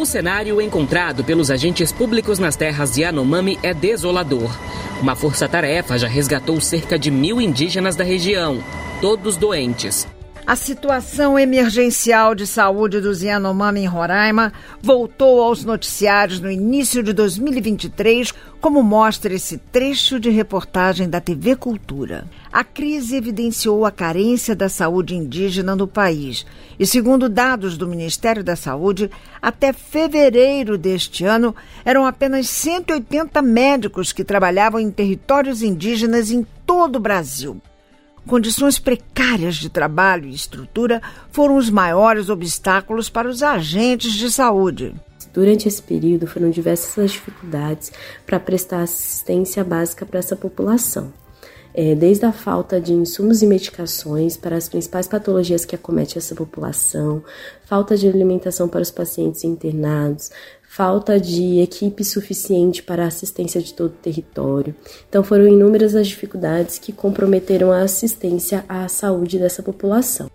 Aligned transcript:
O 0.00 0.06
cenário 0.06 0.62
encontrado 0.62 1.22
pelos 1.22 1.50
agentes 1.50 1.92
públicos 1.92 2.38
nas 2.38 2.56
terras 2.56 2.92
de 2.92 3.02
Yanomami 3.02 3.58
é 3.62 3.74
desolador. 3.74 4.50
Uma 4.98 5.14
força-tarefa 5.14 5.98
já 5.98 6.08
resgatou 6.08 6.58
cerca 6.58 6.98
de 6.98 7.10
mil 7.10 7.38
indígenas 7.38 7.96
da 7.96 8.02
região, 8.02 8.64
todos 9.02 9.36
doentes. 9.36 10.08
A 10.46 10.56
situação 10.56 11.38
emergencial 11.38 12.34
de 12.34 12.46
saúde 12.46 13.00
dos 13.00 13.22
Yanomami 13.22 13.80
em 13.80 13.86
Roraima 13.86 14.52
voltou 14.82 15.42
aos 15.42 15.64
noticiários 15.64 16.40
no 16.40 16.50
início 16.50 17.02
de 17.02 17.12
2023, 17.12 18.32
como 18.60 18.82
mostra 18.82 19.34
esse 19.34 19.58
trecho 19.58 20.18
de 20.18 20.30
reportagem 20.30 21.08
da 21.08 21.20
TV 21.20 21.54
Cultura. 21.54 22.24
A 22.50 22.64
crise 22.64 23.16
evidenciou 23.16 23.86
a 23.86 23.92
carência 23.92 24.56
da 24.56 24.68
saúde 24.68 25.14
indígena 25.14 25.76
no 25.76 25.86
país. 25.86 26.44
E, 26.78 26.86
segundo 26.86 27.28
dados 27.28 27.76
do 27.76 27.86
Ministério 27.86 28.42
da 28.42 28.56
Saúde, 28.56 29.10
até 29.40 29.72
fevereiro 29.72 30.76
deste 30.76 31.24
ano, 31.24 31.54
eram 31.84 32.04
apenas 32.04 32.48
180 32.48 33.40
médicos 33.40 34.12
que 34.12 34.24
trabalhavam 34.24 34.80
em 34.80 34.90
territórios 34.90 35.62
indígenas 35.62 36.30
em 36.32 36.44
todo 36.66 36.96
o 36.96 37.00
Brasil. 37.00 37.60
Condições 38.30 38.78
precárias 38.78 39.56
de 39.56 39.68
trabalho 39.68 40.26
e 40.26 40.32
estrutura 40.32 41.02
foram 41.32 41.56
os 41.56 41.68
maiores 41.68 42.28
obstáculos 42.28 43.10
para 43.10 43.28
os 43.28 43.42
agentes 43.42 44.12
de 44.12 44.30
saúde. 44.30 44.94
Durante 45.34 45.66
esse 45.66 45.82
período 45.82 46.28
foram 46.28 46.48
diversas 46.48 46.96
as 46.96 47.10
dificuldades 47.10 47.90
para 48.24 48.38
prestar 48.38 48.82
assistência 48.82 49.64
básica 49.64 50.06
para 50.06 50.20
essa 50.20 50.36
população. 50.36 51.12
É, 51.72 51.94
desde 51.94 52.26
a 52.26 52.32
falta 52.32 52.80
de 52.80 52.92
insumos 52.92 53.42
e 53.42 53.46
medicações 53.46 54.36
para 54.36 54.56
as 54.56 54.68
principais 54.68 55.06
patologias 55.06 55.64
que 55.64 55.74
acometem 55.74 56.18
essa 56.18 56.34
população, 56.34 57.22
falta 57.64 57.96
de 57.96 58.08
alimentação 58.08 58.68
para 58.68 58.80
os 58.80 58.90
pacientes 58.90 59.44
internados, 59.44 60.30
falta 60.68 61.18
de 61.18 61.60
equipe 61.60 62.04
suficiente 62.04 62.82
para 62.82 63.04
a 63.04 63.08
assistência 63.08 63.60
de 63.60 63.74
todo 63.74 63.90
o 63.90 64.02
território. 64.02 64.74
Então, 65.08 65.22
foram 65.22 65.46
inúmeras 65.46 65.94
as 65.94 66.08
dificuldades 66.08 66.78
que 66.78 66.92
comprometeram 66.92 67.72
a 67.72 67.82
assistência 67.82 68.64
à 68.68 68.86
saúde 68.88 69.38
dessa 69.38 69.62
população. 69.62 70.30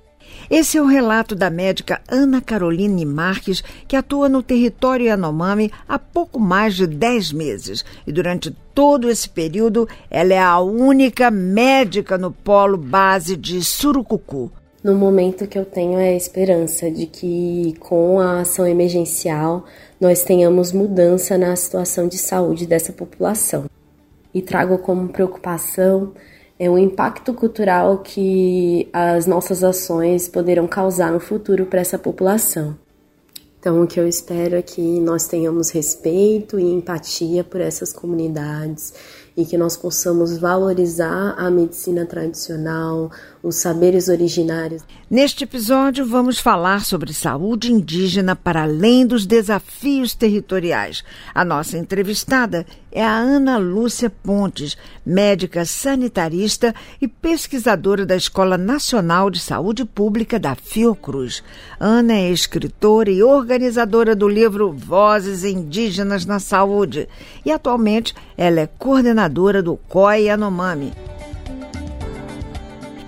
Esse 0.49 0.77
é 0.77 0.81
o 0.81 0.85
relato 0.85 1.35
da 1.35 1.49
médica 1.49 2.01
Ana 2.07 2.39
Caroline 2.39 3.05
Marques, 3.05 3.63
que 3.87 3.95
atua 3.95 4.29
no 4.29 4.43
território 4.43 5.07
Yanomami 5.07 5.71
há 5.87 5.97
pouco 5.97 6.39
mais 6.39 6.75
de 6.75 6.85
10 6.85 7.31
meses. 7.31 7.83
E 8.05 8.11
durante 8.11 8.51
todo 8.73 9.09
esse 9.09 9.27
período, 9.27 9.87
ela 10.09 10.33
é 10.33 10.39
a 10.39 10.59
única 10.59 11.31
médica 11.31 12.17
no 12.17 12.31
polo 12.31 12.77
base 12.77 13.35
de 13.35 13.63
Surucucu. 13.63 14.51
No 14.83 14.93
momento 14.93 15.47
que 15.47 15.57
eu 15.57 15.65
tenho 15.65 15.97
é 15.97 16.09
a 16.09 16.15
esperança 16.15 16.91
de 16.91 17.07
que, 17.07 17.73
com 17.79 18.19
a 18.19 18.41
ação 18.41 18.67
emergencial, 18.67 19.65
nós 19.99 20.21
tenhamos 20.21 20.71
mudança 20.71 21.39
na 21.39 21.55
situação 21.55 22.07
de 22.07 22.19
saúde 22.19 22.67
dessa 22.67 22.93
população. 22.93 23.65
E 24.31 24.43
trago 24.43 24.77
como 24.77 25.09
preocupação 25.09 26.11
é 26.57 26.69
o 26.69 26.77
impacto 26.77 27.33
cultural 27.33 27.97
que 27.99 28.87
as 28.93 29.25
nossas 29.25 29.63
ações 29.63 30.27
poderão 30.29 30.67
causar 30.67 31.11
no 31.11 31.19
futuro 31.19 31.65
para 31.65 31.81
essa 31.81 31.97
população. 31.97 32.77
Então, 33.59 33.81
o 33.81 33.87
que 33.87 33.99
eu 33.99 34.07
espero 34.07 34.55
é 34.55 34.61
que 34.61 34.99
nós 34.99 35.27
tenhamos 35.27 35.71
respeito 35.71 36.59
e 36.59 36.63
empatia 36.63 37.43
por 37.43 37.59
essas 37.59 37.91
comunidades 37.91 38.93
e 39.35 39.43
que 39.43 39.57
nós 39.57 39.75
possamos 39.75 40.37
valorizar 40.37 41.33
a 41.35 41.49
medicina 41.49 42.05
tradicional, 42.05 43.11
os 43.45 43.57
saberes 43.57 44.09
originários. 44.09 44.81
Neste 45.07 45.43
episódio, 45.43 46.03
vamos 46.03 46.39
falar 46.39 46.83
sobre 46.83 47.13
saúde 47.13 47.71
indígena 47.71 48.35
para 48.35 48.63
além 48.63 49.05
dos 49.05 49.27
desafios 49.27 50.15
territoriais. 50.15 51.03
A 51.33 51.45
nossa 51.45 51.77
entrevistada 51.77 52.65
é 52.91 53.05
a 53.05 53.15
Ana 53.15 53.57
Lúcia 53.57 54.09
Pontes, 54.09 54.75
médica 55.05 55.63
sanitarista 55.63 56.73
e 56.99 57.07
pesquisadora 57.07 58.03
da 58.03 58.15
Escola 58.15 58.57
Nacional 58.57 59.29
de 59.29 59.39
Saúde 59.39 59.85
Pública 59.85 60.39
da 60.39 60.55
Fiocruz. 60.55 61.43
Ana 61.79 62.13
é 62.13 62.31
escritora 62.31 63.11
e 63.11 63.21
organizadora 63.21 64.15
do 64.15 64.27
livro 64.27 64.71
Vozes 64.71 65.43
Indígenas 65.43 66.25
na 66.25 66.39
Saúde 66.39 67.07
e 67.45 67.51
atualmente 67.51 68.15
ela 68.35 68.61
é 68.61 68.65
coordenadora 68.65 69.61
do 69.61 69.77
COI 69.87 70.23
Yanomami. 70.23 70.91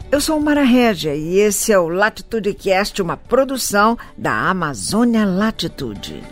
Eu 0.09 0.22
sou 0.22 0.40
Mara 0.40 0.63
Régia 0.63 1.13
e 1.16 1.38
esse 1.38 1.73
é 1.73 1.78
o 1.78 1.90
Latitude 1.90 2.53
Cast, 2.53 3.01
uma 3.01 3.18
produção 3.18 3.97
da 4.18 4.50
Amazônia 4.50 5.25
Latitude. 5.25 6.23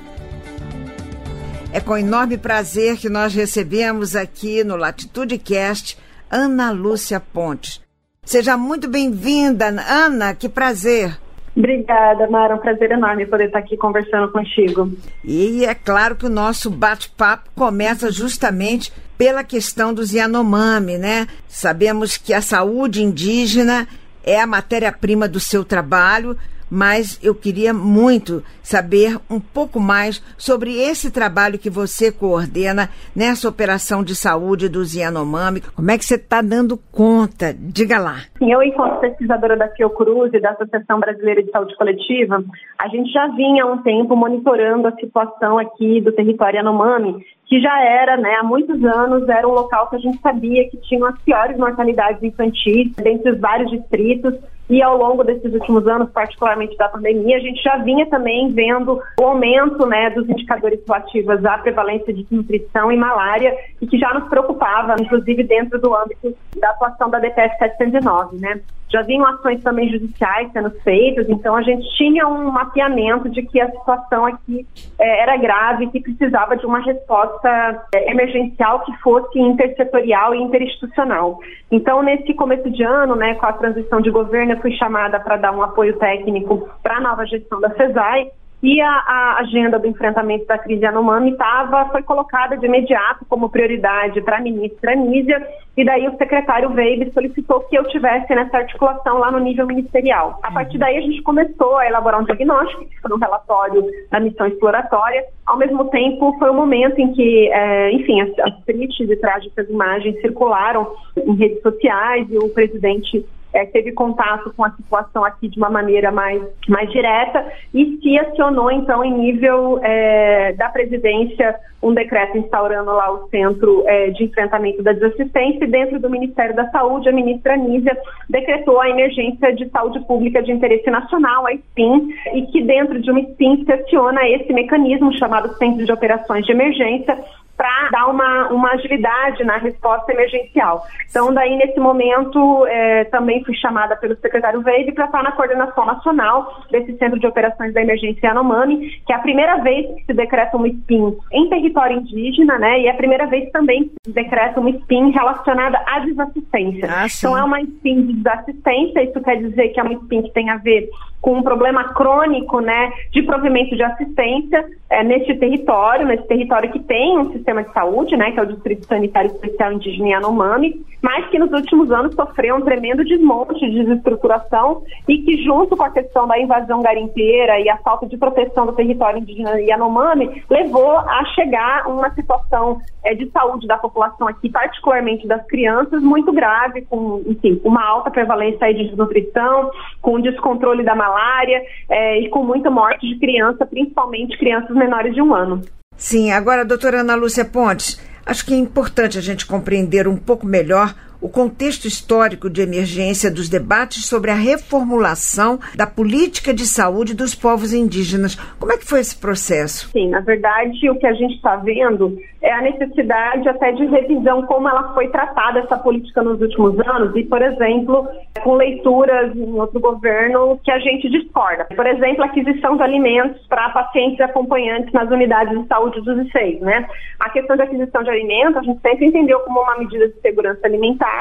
É 1.74 1.82
com 1.82 1.98
enorme 1.98 2.38
prazer 2.38 2.96
que 2.96 3.10
nós 3.10 3.34
recebemos 3.34 4.16
aqui 4.16 4.64
no 4.64 4.78
Latitude 4.78 5.38
Cast 5.38 5.98
Ana 6.32 6.72
Lúcia 6.72 7.20
Pontes. 7.20 7.82
Seja 8.24 8.56
muito 8.56 8.88
bem-vinda, 8.88 9.68
Ana, 9.68 10.34
que 10.34 10.48
prazer. 10.48 11.20
Obrigada, 11.56 12.28
Mara. 12.30 12.54
É 12.54 12.56
um 12.58 12.60
prazer 12.60 12.92
enorme 12.92 13.26
poder 13.26 13.46
estar 13.46 13.60
aqui 13.60 13.78
conversando 13.78 14.30
contigo. 14.32 14.92
E 15.24 15.66
é 15.66 15.74
claro 15.74 16.16
que 16.16 16.26
o 16.26 16.30
nosso 16.30 16.70
bate-papo 16.70 17.50
começa 17.56 18.12
justamente 18.12 18.92
pela 19.18 19.44
questão 19.44 19.94
dos 19.94 20.14
Yanomami, 20.14 20.98
né? 20.98 21.28
Sabemos 21.48 22.18
que 22.18 22.34
a 22.34 22.42
saúde 22.42 23.02
indígena 23.02 23.88
é 24.24 24.40
a 24.40 24.48
matéria-prima 24.48 25.28
do 25.28 25.40
seu 25.40 25.64
trabalho, 25.64 26.38
mas 26.70 27.20
eu 27.24 27.36
queria 27.36 27.74
muito 27.74 28.44
saber 28.62 29.18
um 29.30 29.40
pouco 29.40 29.80
mais 29.80 30.24
sobre 30.38 30.78
esse 30.80 31.12
trabalho 31.12 31.60
que 31.60 31.70
você 31.70 32.12
coordena 32.12 32.90
nessa 33.16 33.48
operação 33.48 34.04
de 34.04 34.16
saúde 34.16 34.68
dos 34.68 34.96
Yanomami. 34.96 35.62
Como 35.76 35.92
é 35.92 35.98
que 35.98 36.06
você 36.06 36.16
está 36.16 36.42
dando 36.42 36.78
conta? 36.92 37.54
Diga 37.54 38.00
lá. 38.00 38.18
Eu, 38.42 38.62
enquanto 38.64 39.00
pesquisadora 39.00 39.56
da 39.56 39.68
Fiocruz 39.70 40.34
e 40.34 40.40
da 40.40 40.52
Associação 40.52 41.00
Brasileira 41.00 41.44
de 41.44 41.52
Saúde 41.52 41.76
Coletiva, 41.76 42.44
a 42.80 42.88
gente 42.88 43.12
já 43.12 43.28
vinha 43.28 43.64
há 43.64 43.68
um 43.68 43.82
tempo 43.82 44.16
monitorando 44.16 44.88
a 44.88 44.96
situação 44.96 45.58
aqui 45.58 46.02
do 46.02 46.12
território 46.12 46.58
Yanomami, 46.58 47.24
que 47.46 47.62
já 47.62 47.80
era, 47.82 48.18
né, 48.18 48.36
há 48.40 48.44
muitos 48.44 48.84
anos, 48.84 49.30
era 49.30 49.48
um 49.48 49.52
local 49.52 49.90
que 49.90 49.96
a 49.96 50.00
gente 50.00 50.20
sabia 50.20 50.68
que 50.70 50.78
tinha 50.78 51.08
as 51.08 51.22
piores 51.22 51.58
mortalidades 51.58 52.22
infantis 52.24 52.96
dentre 52.96 53.32
os 53.32 53.40
vários 53.40 53.70
distritos 53.70 54.34
e 54.70 54.82
ao 54.82 54.98
longo 54.98 55.24
desses 55.24 55.54
últimos 55.54 55.88
anos, 55.88 56.10
particularmente 56.12 56.76
da 56.78 56.90
pandemia, 56.90 57.38
a 57.38 57.40
gente 57.40 57.62
já 57.62 57.78
vinha 57.78 58.06
também 58.08 58.52
vendo 58.52 59.00
o 59.20 59.24
aumento 59.24 59.86
né, 59.86 60.10
dos 60.10 60.28
indicadores 60.28 60.80
relativos 60.86 61.46
à 61.46 61.58
prevalência 61.58 62.14
de 62.14 62.26
nutrição 62.32 62.92
e 62.92 62.98
malária 62.98 63.56
e 63.82 63.86
que 63.86 63.98
já 63.98 64.14
nos 64.14 64.28
preocupava, 64.28 64.96
inclusive 65.00 65.44
dentro 65.44 65.80
do 65.80 65.96
âmbito 65.96 66.36
da 66.58 66.72
atuação 66.72 67.10
da 67.10 67.20
DPS 67.20 67.58
709, 67.58 68.38
né? 68.38 68.60
Já 68.96 69.02
vinham 69.02 69.26
ações 69.26 69.62
também 69.64 69.90
judiciais 69.90 70.52
sendo 70.54 70.70
feitas, 70.82 71.28
então 71.28 71.56
a 71.56 71.62
gente 71.62 71.86
tinha 71.98 72.28
um 72.28 72.52
mapeamento 72.52 73.30
de 73.30 73.42
que 73.42 73.60
a 73.60 73.70
situação 73.70 74.26
aqui 74.26 74.66
é, 75.00 75.22
era 75.22 75.36
grave, 75.38 75.88
que 75.88 76.00
precisava 76.00 76.56
de 76.56 76.66
uma 76.66 76.80
resposta 76.80 77.84
é, 77.94 78.12
emergencial 78.12 78.82
que 78.86 78.96
fosse 79.00 79.40
intersetorial 79.40 80.36
e 80.36 80.42
interinstitucional. 80.42 81.40
Então, 81.72 82.04
nesse 82.04 82.34
começo 82.36 82.70
de 82.70 82.84
ano, 82.84 83.16
né, 83.16 83.34
com 83.36 83.46
a 83.46 83.54
transição 83.54 84.00
de 84.00 84.12
governo, 84.12 84.54
eu 84.56 84.62
fui 84.62 84.72
chamada 84.74 85.20
para 85.20 85.38
dar 85.38 85.52
um 85.52 85.62
apoio 85.62 85.98
técnico 85.98 86.70
para 86.82 86.98
a 86.98 87.02
nova 87.02 87.26
gestão 87.26 87.60
da 87.60 87.70
CESAI 87.72 88.32
e 88.64 88.82
a, 88.82 88.90
a, 88.90 89.40
agenda 89.42 89.78
do 89.78 89.86
enfrentamento 89.86 90.48
da 90.48 90.58
crise 90.58 90.84
Yanomami 90.84 91.36
tava, 91.38 91.86
foi 91.90 92.02
colocada 92.02 92.58
de 92.58 92.66
imediato 92.66 93.24
como 93.30 93.50
prioridade 93.50 94.22
para 94.22 94.38
a 94.38 94.42
ministra 94.42 94.96
Nízia, 94.96 95.46
e 95.78 95.86
daí 95.86 96.08
o 96.08 96.18
secretário 96.18 96.72
Weib 96.72 97.12
solicitou 97.14 97.60
que 97.60 97.78
eu 97.78 97.84
tivesse 97.90 98.34
nessa 98.34 98.58
articulação 98.58 99.20
lá 99.20 99.30
no 99.30 99.40
nível 99.40 99.68
ministerial. 99.68 100.40
A 100.42 100.52
partir 100.52 100.78
daí 100.78 100.98
a 100.98 101.02
gente 101.02 101.22
começou 101.22 101.78
a 101.78 101.86
elaborar 101.86 102.22
um 102.22 102.24
diagnóstico, 102.24 102.86
que 102.86 103.00
foi 103.02 103.12
um 103.12 103.20
relatório 103.20 103.86
da 104.10 104.20
missão 104.20 104.48
exploratória. 104.48 105.24
Ao 105.46 105.58
mesmo 105.58 105.86
tempo, 105.90 106.36
foi 106.40 106.50
o 106.50 106.54
um 106.54 106.56
momento 106.56 106.98
em 107.00 107.14
que, 107.14 107.50
é, 107.52 107.92
enfim, 107.92 108.22
as, 108.22 108.40
as 108.40 108.64
tristes 108.64 109.10
e 109.10 109.16
trágicas 109.18 109.70
imagens 109.70 110.20
circularam 110.22 110.88
em 111.18 111.36
redes 111.36 111.62
sociais 111.62 112.26
e 112.32 112.38
o 112.38 112.50
presidente 112.50 113.24
é, 113.56 113.66
teve 113.66 113.94
contato 113.94 114.54
com 114.56 114.66
a 114.66 114.72
situação 114.72 115.24
aqui 115.24 115.48
de 115.48 115.58
uma 115.58 115.70
maneira 115.70 116.12
mais, 116.12 116.44
mais 116.68 116.92
direta 116.92 117.46
e 117.74 117.98
se 118.02 118.20
acionou, 118.20 118.70
então, 118.70 119.04
em 119.04 119.18
nível 119.18 119.80
é, 119.82 120.52
da 120.54 120.68
presidência, 120.68 121.56
um 121.82 121.94
decreto 121.94 122.38
instaurando 122.38 122.92
lá 122.92 123.12
o 123.12 123.30
Centro 123.30 123.84
é, 123.88 124.10
de 124.10 124.26
Enfrentamento 124.26 124.84
da 124.84 124.92
Desassistência 124.92 125.64
e 125.64 125.68
dentro 125.68 126.00
do 126.00 126.10
Ministério 126.10 126.54
da 126.54 126.70
Saúde, 126.70 127.08
a 127.08 127.14
ministra 127.14 127.56
Nízia 127.56 127.98
decretou 128.30 128.82
a 128.82 128.90
emergência 128.90 129.56
de 129.56 129.70
saúde 129.70 130.00
pública 130.02 130.44
de 130.44 130.52
interesse 130.52 130.90
nacional, 130.90 131.48
a 131.48 131.54
SPIN, 131.54 132.10
e 132.34 132.42
que 132.48 132.62
dentro 132.62 133.00
de 133.00 133.10
uma 133.10 133.22
SPIN 133.22 133.64
se 133.64 133.72
aciona 133.72 134.28
esse 134.28 134.52
mecanismo 134.52 135.18
chamado 135.18 135.56
Centro 135.58 135.86
de 135.86 135.92
Operações 135.92 136.46
de 136.46 136.52
Emergência, 136.52 137.18
para 137.58 137.90
dar 137.90 138.08
uma, 138.08 138.50
uma 138.50 138.72
agilidade 138.72 139.44
na 139.44 139.58
resposta 139.58 140.12
emergencial. 140.12 140.86
Então, 141.10 141.34
daí, 141.34 141.56
nesse 141.56 141.80
momento, 141.80 142.66
é, 142.68 143.06
também 143.06 143.44
fui 143.44 143.56
chamada 143.56 143.96
pelo 143.96 144.16
secretário 144.18 144.62
Veide 144.62 144.92
para 144.92 145.06
estar 145.06 145.24
na 145.24 145.32
coordenação 145.32 145.86
nacional 145.86 146.64
desse 146.70 146.98
Centro 146.98 147.20
de 147.20 147.28
Operações 147.28 147.74
da 147.74 147.82
Emergência 147.82 148.28
Yanomami, 148.28 148.90
que 149.06 149.14
é 149.14 149.16
a 149.16 149.20
primeira 149.20 149.58
vez 149.58 149.88
que 149.96 150.06
se 150.06 150.14
decreta 150.14 150.58
um 150.58 150.66
SPIN 150.66 151.16
em 151.32 151.50
território 151.50 151.98
indígena, 151.98 152.58
né? 152.60 152.82
E 152.82 152.88
é 152.88 152.92
a 152.92 152.96
primeira 152.96 153.26
vez 153.28 153.50
também 153.52 153.86
que 153.86 153.96
se 154.06 154.12
decreta 154.12 154.60
uma 154.60 154.72
SPIN 154.72 155.12
relacionada 155.12 155.82
à 155.88 156.00
desassistência. 156.00 156.88
Ah, 156.90 157.08
então, 157.08 157.38
é 157.38 157.44
uma 157.44 157.62
SPIN 157.62 158.08
de 158.08 158.14
desassistência, 158.14 159.04
isso 159.04 159.22
quer 159.22 159.38
dizer 159.38 159.70
que 159.70 159.80
é 159.80 159.84
uma 159.84 159.96
SPIN 159.96 160.24
que 160.24 160.32
tem 160.32 160.50
a 160.50 160.58
ver 160.58 160.90
com 161.26 161.40
um 161.40 161.42
problema 161.42 161.86
crônico, 161.86 162.60
né, 162.60 162.94
de 163.12 163.24
provimento 163.24 163.76
de 163.76 163.82
assistência 163.82 164.64
é, 164.92 165.04
neste 165.04 165.34
território, 165.34 166.06
nesse 166.06 166.28
território 166.28 166.72
que 166.72 166.78
tem 166.78 167.18
um 167.18 167.32
sistema 167.32 167.64
de 167.64 167.74
saúde, 167.74 168.16
né, 168.16 168.30
que 168.32 168.40
é 168.40 168.44
o 168.44 168.46
Distrito 168.46 168.86
Sanitário 168.86 169.32
Especial 169.32 169.74
Indígena 169.74 170.08
Yanomami, 170.08 170.86
mas 171.02 171.28
que 171.30 171.40
nos 171.40 171.52
últimos 171.52 171.92
anos 171.92 172.14
sofreu 172.14 172.58
um 172.58 172.62
tremendo 172.62 173.04
desmonte 173.04 173.60
de 173.60 173.84
desestruturação 173.84 174.84
e 175.08 175.18
que 175.18 175.44
junto 175.44 175.76
com 175.76 175.84
a 175.84 175.90
questão 175.90 176.28
da 176.28 176.40
invasão 176.40 176.84
garimpeira 176.84 177.60
e 177.60 177.70
a 177.70 177.78
falta 177.78 178.06
de 178.06 178.18
proteção 178.18 178.68
do 178.68 178.74
território 178.74 179.18
indígena 179.18 179.60
Yanomami 179.60 180.44
levou 180.48 180.96
a 181.00 181.26
chegar 181.34 181.88
uma 181.88 182.12
situação 182.12 182.80
é, 183.04 183.16
de 183.16 183.30
saúde 183.32 183.66
da 183.66 183.78
população 183.78 184.28
aqui, 184.28 184.48
particularmente 184.50 185.28
das 185.28 185.44
crianças, 185.48 186.04
muito 186.04 186.32
grave, 186.32 186.84
com 186.84 187.24
enfim, 187.26 187.60
uma 187.64 187.84
alta 187.84 188.12
prevalência 188.12 188.72
de 188.74 188.90
desnutrição, 188.90 189.72
com 190.02 190.22
descontrole 190.22 190.84
da 190.84 190.94
malária 190.94 191.15
malária 191.16 191.62
é, 191.90 192.20
e 192.20 192.30
com 192.30 192.44
muita 192.44 192.70
morte 192.70 193.08
de 193.08 193.18
criança, 193.20 193.66
principalmente 193.66 194.38
crianças 194.38 194.76
menores 194.76 195.14
de 195.14 195.22
um 195.22 195.34
ano. 195.34 195.62
Sim, 195.96 196.32
agora, 196.32 196.66
doutora 196.66 197.00
Ana 197.00 197.16
Lúcia 197.16 197.46
Pontes, 197.46 198.02
acho 198.26 198.46
que 198.46 198.54
é 198.54 198.58
importante 198.58 199.18
a 199.18 199.22
gente 199.22 199.46
compreender 199.46 200.08
um 200.08 200.18
pouco 200.18 200.46
melhor 200.46 200.94
o 201.26 201.30
contexto 201.30 201.88
histórico 201.88 202.52
de 202.52 202.62
emergência 202.62 203.32
dos 203.32 203.50
debates 203.50 204.06
sobre 204.06 204.30
a 204.30 204.36
reformulação 204.36 205.58
da 205.76 205.88
política 205.88 206.54
de 206.54 206.68
saúde 206.68 207.16
dos 207.16 207.34
povos 207.34 207.74
indígenas. 207.74 208.36
Como 208.60 208.72
é 208.72 208.78
que 208.78 208.86
foi 208.86 209.00
esse 209.00 209.20
processo? 209.20 209.90
Sim, 209.90 210.10
na 210.10 210.20
verdade, 210.20 210.88
o 210.88 211.00
que 211.00 211.08
a 211.08 211.14
gente 211.14 211.34
está 211.34 211.56
vendo 211.56 212.16
é 212.44 212.54
a 212.54 212.62
necessidade 212.62 213.50
até 213.50 213.72
de 213.72 213.88
revisão 213.88 214.44
como 214.44 214.70
ela 214.70 214.94
foi 214.94 215.08
tratada 215.08 215.62
essa 215.62 215.78
política 215.80 216.22
nos 216.22 216.40
últimos 216.40 216.80
anos 216.88 217.16
e, 217.16 217.24
por 217.24 217.42
exemplo, 217.42 218.08
com 218.44 218.54
leituras 218.54 219.36
em 219.36 219.60
outro 219.60 219.80
governo 219.80 220.60
que 220.64 220.70
a 220.70 220.78
gente 220.78 221.10
discorda. 221.10 221.66
Por 221.76 221.88
exemplo, 221.88 222.24
aquisição 222.24 222.78
de 222.78 222.84
alimentos 222.84 223.42
para 223.48 223.70
pacientes 223.70 224.22
acompanhantes 224.22 224.94
nas 224.94 225.10
unidades 225.10 225.60
de 225.60 225.68
saúde 225.68 226.00
dos 226.02 226.28
ICEIs, 226.28 226.62
né? 226.62 226.88
A 227.20 227.32
questão 227.32 227.56
de 227.56 227.64
aquisição 227.64 228.04
de 228.04 228.12
alimentos 228.12 228.58
a 228.58 228.62
gente 228.62 228.80
sempre 228.80 229.08
entendeu 229.08 229.40
como 229.40 229.62
uma 229.62 229.80
medida 229.80 230.08
de 230.08 230.22
segurança 230.22 230.60
alimentar 230.66 231.15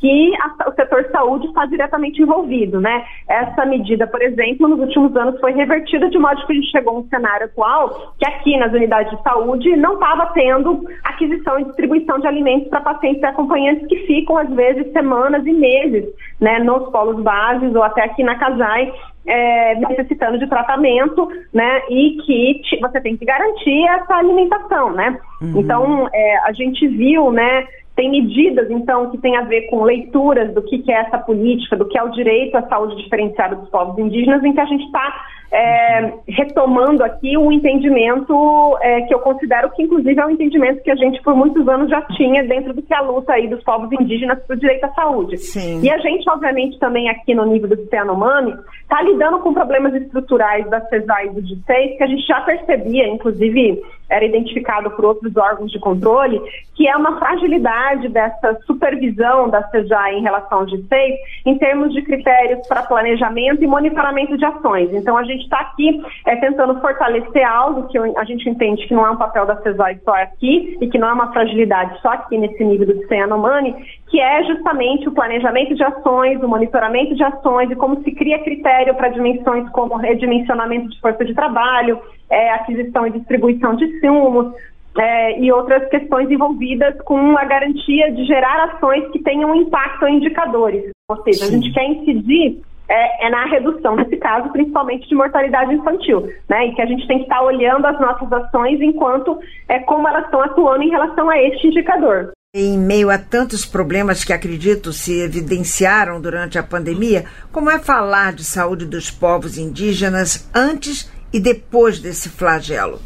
que 0.00 0.32
a, 0.36 0.68
o 0.68 0.74
setor 0.74 1.06
saúde 1.12 1.46
está 1.46 1.66
diretamente 1.66 2.22
envolvido, 2.22 2.80
né? 2.80 3.04
Essa 3.28 3.66
medida, 3.66 4.06
por 4.06 4.22
exemplo, 4.22 4.66
nos 4.66 4.80
últimos 4.80 5.14
anos 5.14 5.38
foi 5.38 5.52
revertida 5.52 6.08
de 6.08 6.18
modo 6.18 6.44
que 6.46 6.52
a 6.52 6.54
gente 6.54 6.70
chegou 6.70 6.96
a 6.96 6.98
um 7.00 7.08
cenário 7.08 7.46
atual 7.46 8.14
que 8.18 8.26
aqui 8.26 8.56
nas 8.56 8.72
unidades 8.72 9.14
de 9.14 9.22
saúde 9.22 9.76
não 9.76 9.94
estava 9.94 10.26
tendo 10.32 10.88
aquisição 11.04 11.60
e 11.60 11.64
distribuição 11.64 12.18
de 12.18 12.26
alimentos 12.26 12.68
para 12.68 12.80
pacientes 12.80 13.22
e 13.22 13.26
acompanhantes 13.26 13.86
que 13.86 14.06
ficam 14.06 14.38
às 14.38 14.48
vezes 14.48 14.90
semanas 14.92 15.46
e 15.46 15.52
meses, 15.52 16.08
né, 16.40 16.58
nos 16.60 16.90
polos 16.90 17.22
bases 17.22 17.74
ou 17.74 17.82
até 17.82 18.02
aqui 18.02 18.22
na 18.24 18.36
Casai 18.36 18.90
é, 19.26 19.74
necessitando 19.74 20.38
de 20.38 20.46
tratamento, 20.48 21.28
né? 21.52 21.82
E 21.90 22.16
que 22.24 22.62
te, 22.62 22.80
você 22.80 23.00
tem 23.00 23.16
que 23.16 23.24
garantir 23.24 23.86
essa 23.88 24.14
alimentação, 24.14 24.92
né? 24.92 25.18
Uhum. 25.42 25.60
Então, 25.60 26.08
é, 26.12 26.38
a 26.38 26.52
gente 26.52 26.88
viu, 26.88 27.30
né? 27.30 27.66
Tem 28.00 28.10
medidas, 28.10 28.70
então, 28.70 29.10
que 29.10 29.18
tem 29.18 29.36
a 29.36 29.42
ver 29.42 29.68
com 29.68 29.84
leituras 29.84 30.54
do 30.54 30.62
que, 30.62 30.78
que 30.78 30.90
é 30.90 31.02
essa 31.02 31.18
política, 31.18 31.76
do 31.76 31.86
que 31.86 31.98
é 31.98 32.02
o 32.02 32.08
direito 32.08 32.56
à 32.56 32.66
saúde 32.66 32.96
diferenciada 32.96 33.56
dos 33.56 33.68
povos 33.68 33.98
indígenas, 33.98 34.42
em 34.42 34.54
que 34.54 34.60
a 34.60 34.64
gente 34.64 34.86
está 34.86 35.26
é, 35.52 36.12
retomando 36.28 37.02
aqui 37.02 37.36
um 37.36 37.50
entendimento 37.50 38.78
é, 38.80 39.02
que 39.02 39.14
eu 39.14 39.18
considero 39.18 39.70
que, 39.70 39.82
inclusive, 39.82 40.20
é 40.20 40.26
um 40.26 40.30
entendimento 40.30 40.82
que 40.82 40.90
a 40.90 40.94
gente, 40.94 41.20
por 41.22 41.34
muitos 41.34 41.66
anos, 41.68 41.90
já 41.90 42.00
tinha 42.02 42.44
dentro 42.44 42.72
do 42.72 42.82
que 42.82 42.94
é 42.94 42.96
a 42.96 43.02
luta 43.02 43.32
aí 43.32 43.48
dos 43.48 43.62
povos 43.64 43.90
indígenas 43.92 44.38
para 44.44 44.54
o 44.54 44.58
direito 44.58 44.84
à 44.84 44.88
saúde. 44.90 45.36
Sim. 45.38 45.80
E 45.82 45.90
a 45.90 45.98
gente, 45.98 46.28
obviamente, 46.30 46.78
também 46.78 47.08
aqui 47.08 47.34
no 47.34 47.46
nível 47.46 47.68
do 47.68 47.88
Yanomami, 47.92 48.54
está 48.82 49.02
lidando 49.02 49.40
com 49.40 49.52
problemas 49.52 49.94
estruturais 49.94 50.68
da 50.70 50.80
CESAI 50.82 51.26
e 51.26 51.30
do 51.30 51.42
D6, 51.42 51.96
que 51.96 52.02
a 52.02 52.06
gente 52.06 52.26
já 52.26 52.40
percebia, 52.42 53.08
inclusive 53.08 53.82
era 54.10 54.24
identificado 54.24 54.90
por 54.90 55.04
outros 55.04 55.36
órgãos 55.36 55.70
de 55.70 55.78
controle, 55.78 56.40
que 56.74 56.88
é 56.88 56.96
uma 56.96 57.18
fragilidade 57.18 58.08
dessa 58.08 58.58
supervisão 58.66 59.48
da 59.48 59.62
CESAI 59.68 60.16
em 60.16 60.22
relação 60.22 60.58
ao 60.58 60.66
D6, 60.66 61.14
em 61.46 61.56
termos 61.58 61.94
de 61.94 62.02
critérios 62.02 62.66
para 62.66 62.82
planejamento 62.82 63.62
e 63.62 63.68
monitoramento 63.68 64.36
de 64.36 64.44
ações. 64.44 64.92
Então, 64.92 65.16
a 65.16 65.22
gente 65.22 65.39
gente 65.40 65.44
está 65.44 65.60
aqui 65.60 66.00
é, 66.26 66.36
tentando 66.36 66.78
fortalecer 66.80 67.44
algo 67.44 67.88
que 67.88 67.98
a 67.98 68.24
gente 68.24 68.48
entende 68.48 68.86
que 68.86 68.94
não 68.94 69.06
é 69.06 69.10
um 69.10 69.16
papel 69.16 69.46
da 69.46 69.60
CESOI 69.62 69.98
só 70.04 70.12
aqui 70.12 70.76
e 70.80 70.88
que 70.88 70.98
não 70.98 71.08
é 71.08 71.12
uma 71.12 71.32
fragilidade 71.32 71.98
só 72.00 72.10
aqui 72.10 72.36
nesse 72.36 72.62
nível 72.62 72.86
do 72.86 73.06
Cianomani, 73.06 73.74
que 74.08 74.20
é 74.20 74.44
justamente 74.44 75.08
o 75.08 75.12
planejamento 75.12 75.74
de 75.74 75.82
ações, 75.82 76.42
o 76.42 76.48
monitoramento 76.48 77.14
de 77.14 77.24
ações 77.24 77.70
e 77.70 77.76
como 77.76 78.02
se 78.02 78.12
cria 78.12 78.38
critério 78.40 78.94
para 78.94 79.08
dimensões 79.08 79.68
como 79.70 79.96
redimensionamento 79.96 80.90
de 80.90 81.00
força 81.00 81.24
de 81.24 81.34
trabalho, 81.34 81.98
é, 82.28 82.50
aquisição 82.52 83.06
e 83.06 83.12
distribuição 83.12 83.74
de 83.74 83.84
insumos, 83.84 84.52
é, 84.98 85.40
e 85.40 85.52
outras 85.52 85.88
questões 85.88 86.28
envolvidas 86.30 87.00
com 87.02 87.36
a 87.38 87.44
garantia 87.44 88.10
de 88.12 88.24
gerar 88.24 88.72
ações 88.72 89.08
que 89.12 89.20
tenham 89.20 89.54
impacto 89.54 90.04
em 90.06 90.16
indicadores. 90.16 90.90
Ou 91.08 91.22
seja, 91.22 91.44
Sim. 91.44 91.44
a 91.44 91.58
gente 91.58 91.72
quer 91.72 91.84
incidir 91.84 92.60
é, 92.90 93.26
é, 93.26 93.30
na 93.30 93.46
redução, 93.46 93.94
nesse 93.94 94.16
caso, 94.16 94.50
principalmente 94.50 95.08
de 95.08 95.14
mortalidade 95.14 95.72
infantil, 95.72 96.28
né? 96.48 96.66
E 96.66 96.74
que 96.74 96.82
a 96.82 96.86
gente 96.86 97.06
tem 97.06 97.18
que 97.18 97.22
estar 97.22 97.40
olhando 97.40 97.86
as 97.86 98.00
nossas 98.00 98.30
ações 98.32 98.80
enquanto 98.80 99.38
é 99.68 99.78
como 99.78 100.08
elas 100.08 100.24
estão 100.24 100.42
atuando 100.42 100.82
em 100.82 100.90
relação 100.90 101.30
a 101.30 101.40
este 101.40 101.68
indicador. 101.68 102.32
Em 102.52 102.76
meio 102.76 103.08
a 103.08 103.16
tantos 103.16 103.64
problemas 103.64 104.24
que 104.24 104.32
acredito 104.32 104.92
se 104.92 105.20
evidenciaram 105.20 106.20
durante 106.20 106.58
a 106.58 106.64
pandemia, 106.64 107.26
como 107.52 107.70
é 107.70 107.78
falar 107.78 108.32
de 108.32 108.42
saúde 108.42 108.84
dos 108.86 109.08
povos 109.08 109.56
indígenas 109.56 110.50
antes 110.52 111.08
e 111.32 111.38
depois 111.38 112.00
desse 112.00 112.28
flagelo? 112.28 112.98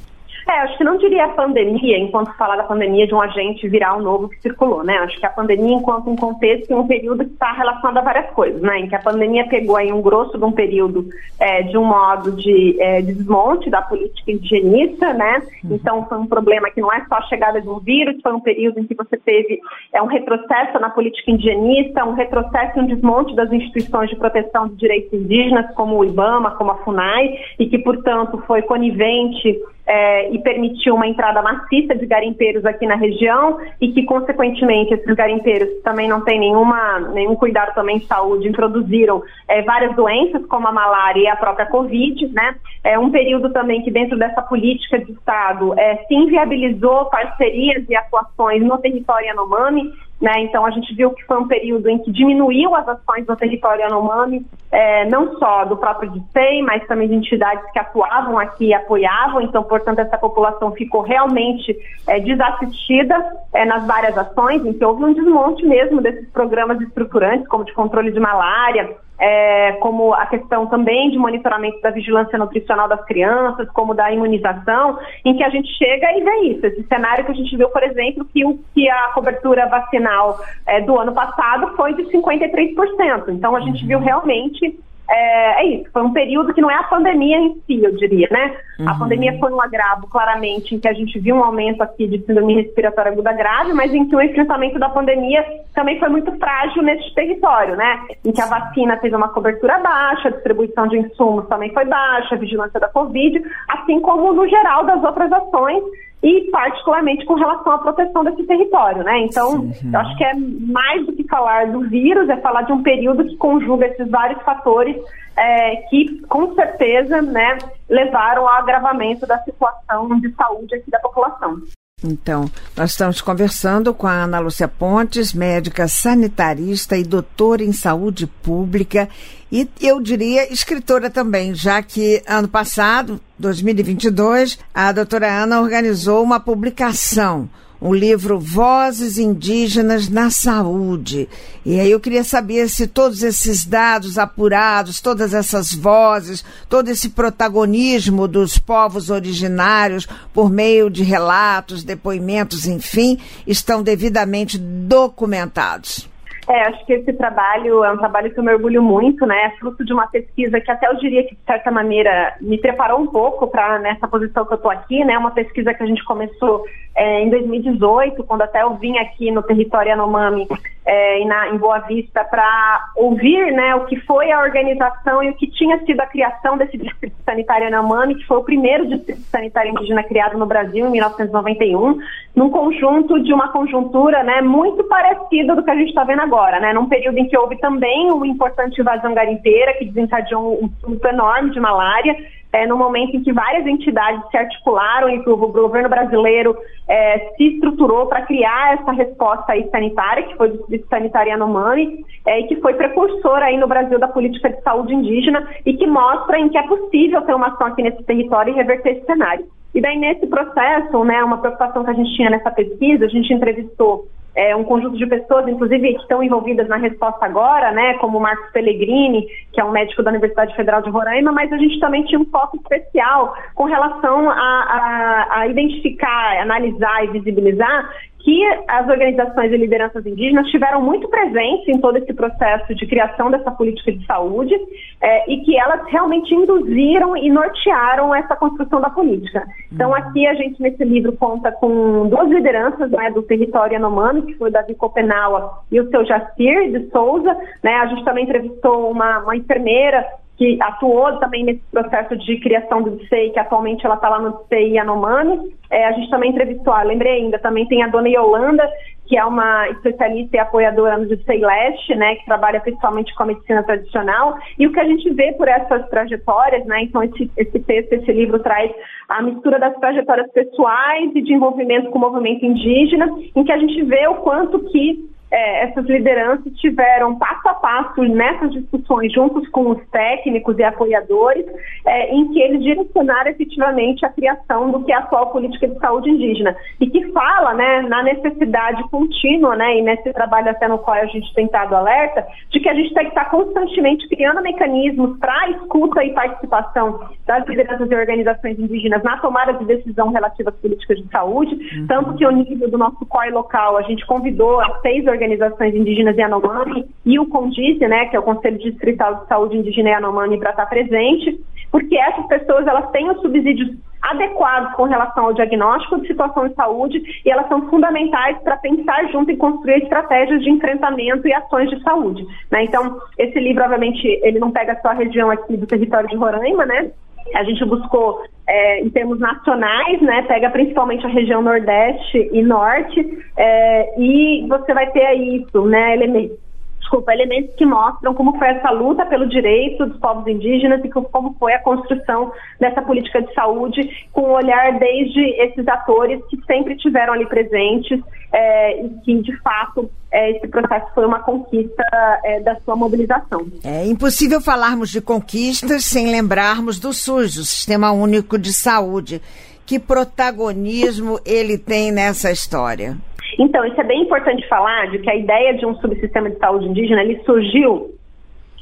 É, 0.47 0.61
acho 0.61 0.77
que 0.77 0.85
não 0.85 0.99
diria 0.99 1.25
a 1.25 1.29
pandemia, 1.29 1.99
enquanto 1.99 2.37
falar 2.37 2.57
da 2.57 2.65
pandemia 2.65 3.07
de 3.07 3.15
um 3.15 3.21
agente 3.21 3.67
viral 3.67 4.03
novo 4.03 4.29
que 4.29 4.41
circulou, 4.41 4.85
né? 4.85 4.99
Acho 4.99 5.19
que 5.19 5.25
a 5.25 5.31
pandemia 5.31 5.75
enquanto 5.75 6.11
um 6.11 6.17
contexto 6.17 6.71
e 6.71 6.75
um 6.75 6.87
período 6.87 7.25
que 7.25 7.33
está 7.33 7.53
relacionado 7.53 7.99
a 7.99 8.03
várias 8.03 8.31
coisas, 8.33 8.61
né? 8.61 8.81
Em 8.81 8.89
que 8.89 8.95
a 8.95 9.01
pandemia 9.01 9.47
pegou 9.49 9.77
aí 9.77 9.91
um 9.91 10.03
grosso 10.03 10.37
de 10.37 10.45
um 10.45 10.53
período 10.53 11.09
é, 11.41 11.63
de 11.63 11.79
um 11.79 11.85
modo 11.85 12.33
de, 12.33 12.77
é, 12.79 13.01
de, 13.01 13.15
desmonte 13.15 13.71
da 13.71 13.81
política 13.81 14.33
higienista, 14.33 15.15
né? 15.15 15.43
Uhum. 15.65 15.77
Então 15.77 16.07
foi 16.07 16.19
um 16.19 16.27
problema 16.27 16.71
que 16.71 16.81
não 16.81 16.93
é 16.93 17.03
só 17.09 17.17
a 17.17 17.23
chegada 17.23 17.61
de 17.61 17.69
um 17.69 17.79
vírus, 17.79 18.21
foi 18.23 18.33
um 18.33 18.41
período 18.41 18.81
em 18.81 18.85
que 18.85 18.95
você 18.95 19.17
teve 19.17 19.61
é, 19.95 20.03
um 20.03 20.07
retrocesso 20.07 20.79
na 20.79 20.91
política 20.91 21.31
indigenista, 21.31 22.05
um 22.05 22.13
retrocesso 22.13 22.79
e 22.79 22.83
um 22.83 22.87
desmonte 22.87 23.35
das 23.35 23.51
instituições 23.51 24.11
de 24.11 24.17
proteção 24.17 24.69
de 24.69 24.77
direitos 24.77 25.13
indígenas, 25.13 25.73
como 25.75 25.97
o 25.97 26.05
IBAMA, 26.05 26.53
como 26.53 26.71
a 26.71 26.77
FUNAI, 26.85 27.39
e 27.59 27.67
que, 27.67 27.79
portanto, 27.79 28.43
foi 28.47 28.61
conivente 28.63 29.59
é, 29.87 30.31
e 30.31 30.39
permitiu 30.39 30.95
uma 30.95 31.07
entrada 31.07 31.43
maciça 31.43 31.95
de 31.95 32.07
garimpeiros 32.07 32.65
aqui 32.65 32.87
na 32.87 32.97
região 32.97 33.59
e 33.81 33.93
que, 33.93 34.05
consequentemente, 34.05 34.95
esses 34.95 35.15
garimpeiros 35.15 35.69
também 35.83 36.09
não 36.09 36.23
têm 36.23 36.41
nenhuma, 36.41 37.01
nenhum 37.13 37.37
cuidado 37.37 37.75
também 37.75 37.99
de 37.99 38.07
saúde, 38.07 38.49
introduziram 38.49 39.23
é, 39.49 39.63
várias 39.63 39.95
doenças, 39.95 40.45
como 40.47 40.67
a 40.67 40.73
malária 40.73 41.21
e 41.21 41.29
a 41.29 41.37
própria 41.37 41.67
Covid, 41.67 42.27
né? 42.29 42.57
É 42.83 42.99
um 42.99 43.11
período 43.11 43.51
também 43.51 43.83
que, 43.83 43.91
dentro 43.91 44.19
dessa 44.19 44.43
política 44.43 44.99
de 44.99 45.13
Estado, 45.13 45.79
é, 45.79 45.97
se 46.07 46.15
inviabilizou 46.15 47.07
parcerias 47.07 47.85
e 47.89 47.95
atuações 47.95 48.63
no 48.63 48.79
território 48.79 49.27
Yanomami, 49.29 49.93
né? 50.25 50.41
Então, 50.41 50.65
a 50.65 50.71
gente 50.71 50.95
viu 50.95 51.11
que 51.11 51.23
foi 51.27 51.37
um 51.37 51.47
período 51.47 51.87
em 51.87 51.99
que 51.99 52.11
diminuiu 52.11 52.75
as 52.75 52.89
ações 52.89 53.27
no 53.27 53.37
território 53.37 53.83
Yanomami, 53.83 54.47
é, 54.73 55.05
não 55.05 55.39
só 55.39 55.67
do 55.67 55.77
próprio 55.77 56.11
DICEI, 56.11 56.63
mas 56.63 56.87
também 56.87 57.09
de 57.09 57.15
entidades 57.15 57.71
que 57.71 57.79
atuavam 57.79 58.39
aqui 58.39 58.69
e 58.69 58.75
apoiavam. 58.75 59.43
Então, 59.43 59.63
portanto, 59.63 59.99
essa 59.99 60.17
população 60.17 60.73
ficou 60.73 61.03
realmente 61.03 61.77
é, 62.07 62.19
desassistida 62.21 63.15
é, 63.53 63.67
nas 63.67 63.87
várias 63.87 64.17
ações, 64.17 64.63
que 64.63 64.83
houve 64.83 65.05
um 65.05 65.13
desmonte 65.13 65.63
mesmo 65.67 66.01
desses 66.01 66.27
programas 66.31 66.81
estruturantes, 66.81 67.47
como 67.47 67.67
de 67.67 67.75
controle 67.75 68.11
de 68.11 68.19
malária, 68.19 68.97
é, 69.19 69.73
como 69.81 70.13
a 70.15 70.27
questão 70.27 70.67
também 70.67 71.11
de 71.11 71.19
monitoramento 71.19 71.81
da 71.81 71.91
vigilância 71.91 72.39
nutricional 72.39 72.89
das 72.89 73.05
crianças, 73.05 73.69
como 73.71 73.95
da 73.95 74.11
imunização, 74.13 74.99
em 75.25 75.37
que 75.37 75.45
a 75.45 75.51
gente 75.51 75.69
chega 75.77 76.17
e 76.17 76.23
vê 76.23 76.37
isso. 76.53 76.67
Esse 76.67 76.83
cenário 76.85 77.25
que 77.25 77.33
a 77.33 77.35
gente 77.35 77.57
viu, 77.57 77.69
por 77.69 77.83
exemplo, 77.83 78.25
que, 78.25 78.45
o, 78.45 78.59
que 78.75 78.89
a 78.89 79.11
cobertura 79.15 79.67
vacinal 79.67 80.39
é, 80.67 80.81
do 80.81 80.99
ano 80.99 81.13
passado 81.13 81.75
foi 81.77 81.95
de 81.95 82.05
53%. 82.05 83.29
Então, 83.29 83.55
a 83.55 83.61
gente 83.61 83.87
viu 83.87 83.99
realmente 83.99 84.79
é, 85.09 85.63
é, 85.63 85.67
isso, 85.67 85.91
foi 85.93 86.03
um 86.03 86.13
período 86.13 86.55
que 86.55 86.61
não 86.61 86.71
é 86.71 86.77
a 86.77 86.85
pandemia 86.85 87.39
em 87.39 87.55
si, 87.67 87.83
eu 87.83 87.95
diria, 87.97 88.27
né? 88.31 88.57
Uhum. 88.79 88.89
A 88.89 88.99
pandemia 88.99 89.39
foi 89.39 89.53
um 89.53 89.61
agravo, 89.61 90.09
claramente, 90.09 90.75
em 90.75 90.81
que 90.81 90.89
a 90.89 90.93
gente 90.95 91.19
viu 91.19 91.37
um 91.37 91.45
aumento 91.45 91.83
aqui 91.83 92.07
de 92.07 92.25
síndrome 92.25 92.55
respiratória 92.55 93.13
aguda 93.13 93.33
grave, 93.33 93.75
mas 93.75 93.93
em 93.93 94.09
que 94.09 94.17
o 94.17 94.21
enfrentamento 94.21 94.79
da 94.79 94.89
pandemia 94.89 95.45
também 95.75 95.99
foi 95.99 96.09
muito 96.09 96.33
frágil 96.39 96.83
nesse 96.83 97.15
território, 97.15 97.77
né? 97.77 98.01
Em 98.25 98.33
que 98.33 98.41
a 98.41 98.47
vacina 98.47 98.97
teve 98.97 99.15
uma 99.15 99.29
cobertura 99.29 99.79
baixa, 99.79 100.29
a 100.29 100.33
distribuição 100.33 100.89
de 100.89 100.99
insumos 100.99 101.47
também 101.49 101.73
foi 101.73 101.85
baixa, 101.85 102.35
a 102.35 102.39
vigilância 102.39 102.81
da 102.81 102.89
Covid, 102.89 103.43
assim 103.69 104.01
como 104.01 104.33
no 104.33 104.49
geral 104.49 104.85
das 104.87 105.03
outras 105.05 105.31
ações 105.31 105.83
e 106.25 106.51
particularmente 106.51 107.27
com 107.27 107.35
relação 107.35 107.71
à 107.71 107.79
proteção 107.79 108.25
desse 108.25 108.45
território, 108.45 109.05
né? 109.05 109.19
Então, 109.19 109.71
Sim. 109.75 109.93
eu 109.93 110.01
acho 110.01 110.17
que 110.17 110.25
é 110.25 110.33
mais 110.35 111.05
do 111.05 111.13
que 111.13 111.23
falar 111.25 111.71
do 111.71 111.81
vírus, 111.83 112.31
é 112.31 112.37
falar 112.39 112.63
de 112.63 112.73
um 112.73 112.83
período 112.83 113.27
que 113.27 113.37
conjuga 113.37 113.87
esses 113.87 114.11
vários 114.11 114.43
fatores 114.43 114.97
é, 115.37 115.77
que, 115.91 116.23
com 116.23 116.55
certeza, 116.55 117.21
né, 117.21 117.59
levaram 117.91 118.49
ao 118.49 118.55
agravamento 118.55 119.27
da 119.27 119.39
situação 119.41 120.19
de 120.19 120.33
saúde 120.33 120.75
aqui 120.75 120.91
da 120.91 120.99
população. 120.99 121.59
Então, 122.07 122.51
nós 122.77 122.91
estamos 122.91 123.23
conversando 123.23 123.95
com 123.95 124.07
a 124.07 124.25
Ana 124.25 124.39
Lúcia 124.39 124.69
Pontes, 124.69 125.33
médica 125.33 125.89
sanitarista 125.89 126.97
e 126.97 127.03
doutora 127.03 127.65
em 127.65 127.73
saúde 127.73 128.27
pública 128.27 129.09
e 129.51 129.69
eu 129.81 130.01
diria 130.01 130.53
escritora 130.53 131.09
também, 131.09 131.55
já 131.55 131.81
que 131.81 132.21
ano 132.27 132.49
passado, 132.49 133.21
2022, 133.39 134.59
a 134.75 134.91
doutora 134.91 135.31
Ana 135.33 135.61
organizou 135.61 136.25
uma 136.25 136.41
publicação 136.41 137.49
o 137.81 137.93
livro 137.93 138.39
Vozes 138.39 139.19
Indígenas 139.19 140.09
na 140.09 140.31
Saúde. 140.31 141.29
E 141.65 141.79
aí 141.79 141.91
eu 141.91 142.01
queria 142.01 142.25
saber 142.25 142.69
se 142.69 142.87
todos 142.87 143.23
esses 143.23 143.65
dados 143.65 144.19
apurados, 144.19 145.01
todas 145.01 145.35
essas 145.35 145.73
vozes, 145.73 146.45
todo 146.69 146.89
esse 146.89 147.11
protagonismo 147.11 148.27
dos 148.29 148.59
povos 148.59 149.11
originários 149.11 150.07
por 150.33 150.51
meio 150.51 150.89
de 150.89 151.03
relatos, 151.03 151.85
depoimentos, 151.85 152.67
enfim, 152.67 153.19
estão 153.47 153.83
devidamente 153.83 154.57
documentados. 154.59 156.14
É, 156.47 156.63
acho 156.65 156.85
que 156.85 156.93
esse 156.93 157.13
trabalho 157.15 157.83
é 157.85 157.93
um 157.93 157.97
trabalho 157.97 158.31
que 158.31 158.39
eu 158.39 158.45
mergulho 158.45 158.83
muito, 158.83 159.25
né? 159.25 159.45
É 159.47 159.51
fruto 159.59 159.85
de 159.85 159.93
uma 159.93 160.07
pesquisa 160.07 160.61
que 160.61 160.71
até 160.71 160.87
eu 160.87 160.97
diria 160.97 161.25
que, 161.25 161.35
de 161.35 161.43
certa 161.47 161.71
maneira, 161.71 162.37
me 162.41 162.59
preparou 162.59 163.01
um 163.01 163.07
pouco 163.07 163.47
para 163.47 163.79
nessa 163.79 164.07
posição 164.07 164.45
que 164.45 164.53
eu 164.53 164.57
estou 164.57 164.71
aqui, 164.71 165.05
né? 165.05 165.17
Uma 165.17 165.31
pesquisa 165.31 165.73
que 165.73 165.83
a 165.83 165.87
gente 165.87 166.05
começou 166.05 166.65
é, 166.95 167.23
em 167.23 167.31
2018, 167.31 168.23
quando 168.25 168.43
até 168.43 168.63
eu 168.63 168.75
vim 168.75 168.99
aqui 168.99 169.31
no 169.31 169.43
território 169.43 169.91
Yanomami 169.91 170.47
é, 170.87 171.19
em, 171.19 171.27
na, 171.27 171.49
em 171.49 171.57
Boa 171.57 171.81
Vista 171.81 172.23
para 172.25 172.85
ouvir 172.97 173.53
né, 173.53 173.75
o 173.75 173.87
que 173.87 173.97
foi 174.01 174.31
a 174.31 174.41
organização 174.41 175.23
e 175.23 175.31
o 175.31 175.35
que 175.35 175.51
tinha 175.51 175.79
sido 175.85 176.01
a 176.01 176.07
criação 176.07 176.57
desse 176.57 176.77
Distrito 176.77 177.17
Sanitário 177.25 177.65
Yanomami, 177.65 178.17
que 178.17 178.27
foi 178.27 178.37
o 178.37 178.45
primeiro 178.45 178.87
Distrito 178.87 179.23
Sanitário 179.23 179.73
Indígena 179.73 180.05
criado 180.05 180.39
no 180.39 180.47
Brasil 180.47 180.87
em 180.87 180.91
1991, 180.91 181.99
num 182.37 182.51
conjunto 182.51 183.21
de 183.23 183.33
uma 183.33 183.49
conjuntura 183.49 184.23
né, 184.23 184.43
muito 184.43 184.85
parecida 184.85 185.57
do 185.57 185.65
que 185.65 185.71
a 185.71 185.77
gente 185.77 185.89
está 185.89 186.05
vendo 186.05 186.21
agora, 186.21 186.34
né, 186.61 186.73
num 186.73 186.89
período 186.89 187.19
em 187.19 187.29
que 187.29 187.37
houve 187.37 187.57
também 187.59 188.11
uma 188.11 188.27
importante 188.27 188.81
invasão 188.81 189.15
garimpeira 189.15 189.75
que 189.75 189.85
desencadeou 189.85 190.65
um 190.65 190.69
surto 190.81 191.07
enorme 191.09 191.51
de 191.51 191.61
malária, 191.61 192.17
é, 192.53 192.67
no 192.67 192.77
momento 192.77 193.17
em 193.17 193.23
que 193.23 193.33
várias 193.33 193.67
entidades 193.67 194.23
se 194.31 194.37
articularam 194.37 195.11
e 195.11 195.23
que 195.23 195.29
o 195.29 195.37
governo 195.37 195.89
brasileiro 195.89 196.57
é, 196.89 197.19
se 197.37 197.55
estruturou 197.55 198.07
para 198.07 198.23
criar 198.23 198.75
essa 198.75 198.93
resposta 198.93 199.53
aí 199.53 199.69
sanitária, 199.71 200.23
que 200.23 200.37
foi 200.37 200.49
o 200.49 200.53
Distrito 200.53 200.89
Sanitário 200.89 201.31
Yanomami, 201.31 202.05
é, 202.27 202.41
e 202.41 202.47
que 202.47 202.57
foi 202.57 202.75
precursor 202.75 203.39
aí 203.39 203.57
no 203.57 203.67
Brasil 203.67 203.99
da 203.99 204.07
política 204.07 204.51
de 204.51 204.63
saúde 204.63 204.95
indígena 204.95 205.49
e 205.67 205.75
que 205.75 205.87
mostra 205.87 206.39
em 206.39 206.49
que 206.49 206.59
é 206.59 206.63
possível 206.63 207.23
ter 207.23 207.35
uma 207.35 207.49
ação 207.49 207.67
aqui 207.67 207.83
nesse 207.83 208.03
território 208.05 208.53
e 208.53 208.57
reverter 208.57 208.99
esse 208.99 209.07
cenário. 209.07 209.47
E 209.75 209.81
daí, 209.81 209.99
nesse 209.99 210.27
processo, 210.29 211.05
né, 211.05 211.25
uma 211.25 211.39
preocupação 211.39 211.85
que 211.85 211.91
a 211.91 211.95
gente 211.95 212.15
tinha 212.15 212.31
nessa 212.31 212.53
pesquisa, 212.53 213.07
a 213.07 213.09
gente 213.09 213.35
entrevistou 213.35 214.07
é, 214.37 214.55
um 214.57 214.65
conjunto 214.65 214.97
de 214.97 215.07
pessoas, 215.07 215.47
inclusive, 215.47 215.95
que 215.95 216.01
estão 216.01 216.23
envolvidas 216.23 216.69
na 216.69 216.77
resposta 216.77 217.25
agora, 217.25 217.71
né, 217.73 217.95
como 217.95 218.19
o 218.19 218.21
Marcos 218.21 218.51
Pellegrini, 218.53 219.27
que 219.53 219.61
é 219.61 219.65
um 219.65 219.71
médico 219.71 220.03
da 220.03 220.11
Universidade 220.11 220.55
Federal 220.57 220.83
de 220.83 220.91
Roraima, 220.91 221.33
mas 221.33 221.53
a 221.53 221.57
gente 221.57 221.79
também 221.79 222.05
tinha 222.05 222.21
um 222.21 222.27
foco 222.27 222.57
especial 222.57 223.37
com 223.55 223.65
relação 223.65 224.29
a, 224.29 224.35
a, 224.35 225.41
a 225.41 225.47
identificar, 225.49 226.41
analisar 226.41 227.05
e 227.05 227.09
visibilizar 227.09 227.91
que 228.25 228.43
as 228.67 228.89
organizações 228.89 229.53
e 229.53 229.57
lideranças 229.59 230.05
indígenas 230.07 230.49
tiveram 230.49 230.81
muito 230.81 231.07
presentes 231.09 231.69
em 231.69 231.79
todo 231.79 231.99
esse 231.99 232.13
processo 232.15 232.75
de 232.75 232.87
criação 232.87 233.31
dessa 233.31 233.51
política 233.51 233.93
de 233.93 234.05
saúde 234.07 234.55
é, 235.03 235.31
e 235.31 235.43
que 235.43 235.59
elas 235.59 235.87
realmente 235.91 236.35
induziram 236.35 237.15
e 237.19 237.31
nortearam 237.31 238.15
essa 238.15 238.35
construção 238.35 238.81
da 238.81 238.89
política. 238.89 239.45
Então, 239.71 239.91
uhum. 239.91 239.97
aqui 239.97 240.27
a 240.27 240.33
gente, 240.33 240.61
nesse 240.63 240.83
livro, 240.85 241.13
conta 241.13 241.53
com 241.53 242.09
duas 242.09 242.31
lideranças 242.31 242.91
né, 242.91 243.11
do 243.11 243.23
território 243.23 243.75
Yanomami, 243.75 244.23
que 244.23 244.35
foi 244.35 244.49
o 244.49 244.53
Davi 244.53 244.75
Copenaua 244.75 245.59
e 245.71 245.79
o 245.79 245.91
seu 245.91 246.03
Jacir 246.07 246.73
de 246.73 246.91
Souza. 246.91 247.37
Né, 247.63 247.75
a 247.75 247.87
gente 247.87 248.05
também 248.05 248.25
entrevistou 248.25 248.91
uma, 248.91 249.19
uma 249.19 249.37
enfermeira 249.37 250.03
que 250.37 250.59
atuou 250.61 251.17
também 251.19 251.45
nesse 251.45 251.63
processo 251.71 252.17
de 252.17 252.41
criação 252.41 252.83
do 252.83 252.91
DCEI, 252.91 253.31
que 253.31 253.39
atualmente 253.39 253.85
ela 253.87 253.95
está 253.95 254.09
lá 254.09 254.19
no 254.19 254.33
DCEI 254.33 254.73
Yanomami. 254.73 255.55
É, 255.71 255.87
a 255.87 255.93
gente 255.93 256.11
também 256.11 256.31
entrevistou, 256.31 256.73
ah, 256.73 256.83
lembrei 256.83 257.23
ainda, 257.23 257.39
também 257.39 257.67
tem 257.67 257.83
a 257.83 257.89
dona 257.89 258.09
Yolanda, 258.09 258.69
que 259.07 259.17
é 259.17 259.25
uma 259.25 259.69
especialista 259.69 260.37
e 260.37 260.41
apoiadora 260.41 260.97
no 260.97 261.07
DCEI 261.07 261.41
Leste, 261.41 261.95
né, 261.95 262.17
que 262.17 262.25
trabalha 262.25 262.61
principalmente 262.61 263.15
com 263.15 263.23
a 263.23 263.27
medicina 263.27 263.63
tradicional. 263.63 264.39
E 264.59 264.67
o 264.67 264.73
que 264.73 264.81
a 264.81 264.85
gente 264.85 265.09
vê 265.11 265.33
por 265.33 265.47
essas 265.47 265.89
trajetórias, 265.89 266.65
né, 266.67 266.83
então 266.83 267.03
esse, 267.03 267.31
esse 267.37 267.61
texto, 267.61 267.93
esse 267.93 268.13
livro 268.13 268.39
traz 268.41 268.73
a 269.09 269.23
mistura 269.23 269.59
das 269.59 269.77
trajetórias 269.79 270.31
pessoais 270.33 271.13
e 271.15 271.23
de 271.23 271.35
envolvimento 271.35 271.91
com 271.91 271.99
o 271.99 272.01
movimento 272.01 272.45
indígena, 272.45 273.07
em 273.37 273.45
que 273.45 273.53
a 273.53 273.59
gente 273.59 273.83
vê 273.85 274.09
o 274.09 274.17
quanto 274.17 274.59
que 274.71 275.14
é, 275.31 275.65
essas 275.65 275.85
lideranças 275.87 276.53
tiveram 276.61 277.17
passo 277.19 277.49
a 277.49 277.55
passo 277.55 278.03
nessas 278.03 278.53
discussões 278.53 279.13
juntos 279.13 279.49
com 279.49 279.71
os 279.71 279.81
técnicos 279.89 280.57
e 280.59 280.63
apoiadores, 280.63 281.45
é, 281.85 282.15
em 282.15 282.33
que 282.33 282.41
eles 282.41 282.63
direcionaram 282.63 283.31
efetivamente 283.31 284.07
a 284.07 284.11
criação 284.11 284.71
do 284.71 284.85
que 284.85 284.93
é 284.93 284.95
a 284.95 285.01
atual 285.01 285.31
política 285.33 285.67
de 285.67 285.79
saúde 285.81 286.11
indígena 286.11 286.57
e 286.81 286.89
que 286.89 287.11
fala, 287.13 287.53
né, 287.55 287.83
na 287.83 288.03
necessidade 288.03 288.89
contínua, 288.91 289.57
né, 289.57 289.79
e 289.79 289.83
nesse 289.83 290.13
trabalho 290.13 290.51
até 290.51 290.69
no 290.69 290.79
qual 290.79 290.97
a 290.97 291.07
gente 291.07 291.33
tem 291.35 291.47
estado 291.47 291.75
alerta, 291.75 292.25
de 292.51 292.61
que 292.61 292.69
a 292.69 292.75
gente 292.75 292.95
tem 292.95 293.05
que 293.05 293.11
estar 293.11 293.29
constantemente 293.31 294.09
criando 294.09 294.41
mecanismos 294.41 295.19
para 295.19 295.51
escuta 295.51 296.05
e 296.05 296.13
participação 296.13 297.01
das 297.27 297.45
lideranças 297.49 297.91
e 297.91 297.95
organizações 297.95 298.59
indígenas 298.59 299.03
na 299.03 299.19
tomada 299.19 299.53
de 299.55 299.65
decisão 299.65 300.11
relativa 300.13 300.51
às 300.51 300.57
políticas 300.57 300.99
de 300.99 301.09
saúde, 301.09 301.55
uhum. 301.55 301.87
tanto 301.89 302.15
que 302.15 302.25
o 302.25 302.31
nível 302.31 302.71
do 302.71 302.79
nosso 302.79 303.05
COI 303.07 303.31
local, 303.31 303.77
a 303.77 303.83
gente 303.83 304.07
convidou 304.07 304.61
as 304.61 304.81
seis 304.81 305.05
organizações 305.07 305.14
organizações 305.15 305.75
indígenas 305.75 306.17
Yanomami 306.17 306.85
e 307.07 307.19
o 307.19 307.27
CONDICE, 307.27 307.87
né, 307.87 308.07
que 308.07 308.17
é 308.17 308.19
o 308.19 308.23
Conselho 308.23 308.59
Distrital 308.59 309.15
de 309.17 309.27
Saúde 309.29 309.57
Indígena 309.57 309.91
Yanomami, 309.91 310.39
para 310.39 310.51
estar 310.51 310.67
presente, 310.67 311.41
porque 311.71 311.97
essas 311.97 312.27
pessoas 312.27 312.67
elas 312.67 312.91
têm 312.91 313.11
os 313.11 313.21
subsídios 313.21 313.71
adequados 314.05 314.75
com 314.75 314.85
relação 314.85 315.25
ao 315.25 315.33
diagnóstico 315.33 316.01
de 316.01 316.09
situação 316.09 316.47
de 316.47 316.55
saúde 316.55 317.03
e 317.25 317.31
elas 317.31 317.49
são 317.49 317.69
fundamentais 317.71 318.37
para 318.43 318.59
pensar 318.59 319.09
junto 319.11 319.31
e 319.31 319.37
construir 319.37 319.83
estratégias 319.83 320.43
de 320.43 320.51
enfrentamento 320.51 321.27
e 321.27 321.33
ações 321.33 321.71
de 321.71 321.83
saúde. 321.83 322.25
Né? 322.51 322.65
Então, 322.65 323.01
esse 323.19 323.41
livro, 323.41 323.65
obviamente, 323.65 324.07
ele 324.23 324.39
não 324.39 324.51
pega 324.51 324.79
só 324.83 324.89
a 324.89 324.95
região 324.95 325.31
aqui 325.31 325.57
do 325.57 325.67
território 325.67 326.09
de 326.09 326.17
Roraima, 326.17 326.67
né? 326.67 326.91
A 327.35 327.45
gente 327.45 327.65
buscou, 327.65 328.23
é, 328.47 328.81
em 328.81 328.91
termos 328.91 329.19
nacionais, 329.19 330.01
né, 330.03 330.23
pega 330.23 330.51
principalmente 330.51 331.05
a 331.07 331.09
região 331.09 331.43
Nordeste 331.43 332.29
e 332.33 332.43
Norte, 332.43 333.25
é, 333.37 334.01
e 334.01 334.47
você 334.49 334.75
vai 334.75 334.91
ter 334.91 335.05
aí 335.07 335.37
isso, 335.37 335.65
né, 335.67 335.95
elementos, 335.95 336.39
desculpa, 336.85 337.13
elementos 337.13 337.55
que 337.57 337.65
mostram 337.65 338.15
como 338.15 338.39
foi 338.39 338.49
essa 338.49 338.71
luta 338.71 339.07
pelo 339.07 339.27
direito 339.27 339.87
dos 339.87 339.99
povos 339.99 340.27
indígenas 340.27 340.85
e 340.85 340.89
como 340.89 341.35
foi 341.39 341.55
a 341.55 341.63
construção 341.63 342.31
dessa 342.61 342.83
política 342.83 343.23
de 343.23 343.33
saúde, 343.35 344.07
com 344.13 344.21
o 344.23 344.33
olhar 344.33 344.79
desde 344.79 345.21
esses 345.43 345.67
atores 345.67 346.21
que 346.29 346.39
sempre 346.47 346.77
tiveram 346.77 347.15
ali 347.15 347.27
presentes 347.27 348.01
é, 348.33 348.85
e 348.85 348.89
que, 349.01 349.23
de 349.23 349.37
fato, 349.39 349.91
é, 350.13 350.37
esse 350.37 350.47
processo 350.47 350.87
foi 350.95 351.07
uma 351.07 351.21
conquista 351.21 351.85
é, 352.25 352.41
da 352.41 352.57
sua 352.61 352.77
mobilização. 352.77 353.47
É 353.65 353.87
impossível 353.87 354.41
falarmos 354.41 354.91
de 354.91 355.01
conquistas 355.01 355.85
sem 355.85 356.11
lembrarmos 356.11 356.79
do 356.79 356.93
SUS, 356.93 357.37
o 357.37 357.45
Sistema 357.45 357.93
Único 357.93 358.39
de 358.39 358.53
Saúde. 358.53 359.23
Que 359.67 359.79
protagonismo 359.79 361.19
ele 361.25 361.57
tem 361.57 361.91
nessa 361.91 362.31
história? 362.31 362.99
Então, 363.39 363.65
isso 363.65 363.81
é 363.81 363.85
bem 363.85 364.03
importante 364.03 364.47
falar 364.49 364.91
de 364.91 364.99
que 364.99 365.11
a 365.11 365.17
ideia 365.17 365.55
de 365.55 365.67
um 365.67 365.75
subsistema 365.77 366.31
de 366.31 366.39
saúde 366.39 366.67
indígena 366.67 367.03
ele 367.03 367.23
surgiu 367.25 367.95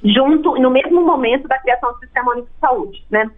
junto 0.04 0.56
no 0.56 0.70
mesmo 0.70 1.04
momento 1.04 1.46
da 1.46 1.58
criação 1.58 1.92
do 1.92 1.98
Sistema 1.98 2.32
Único 2.32 2.48
de 2.48 2.58
Saúde, 2.60 3.04
né? 3.10 3.30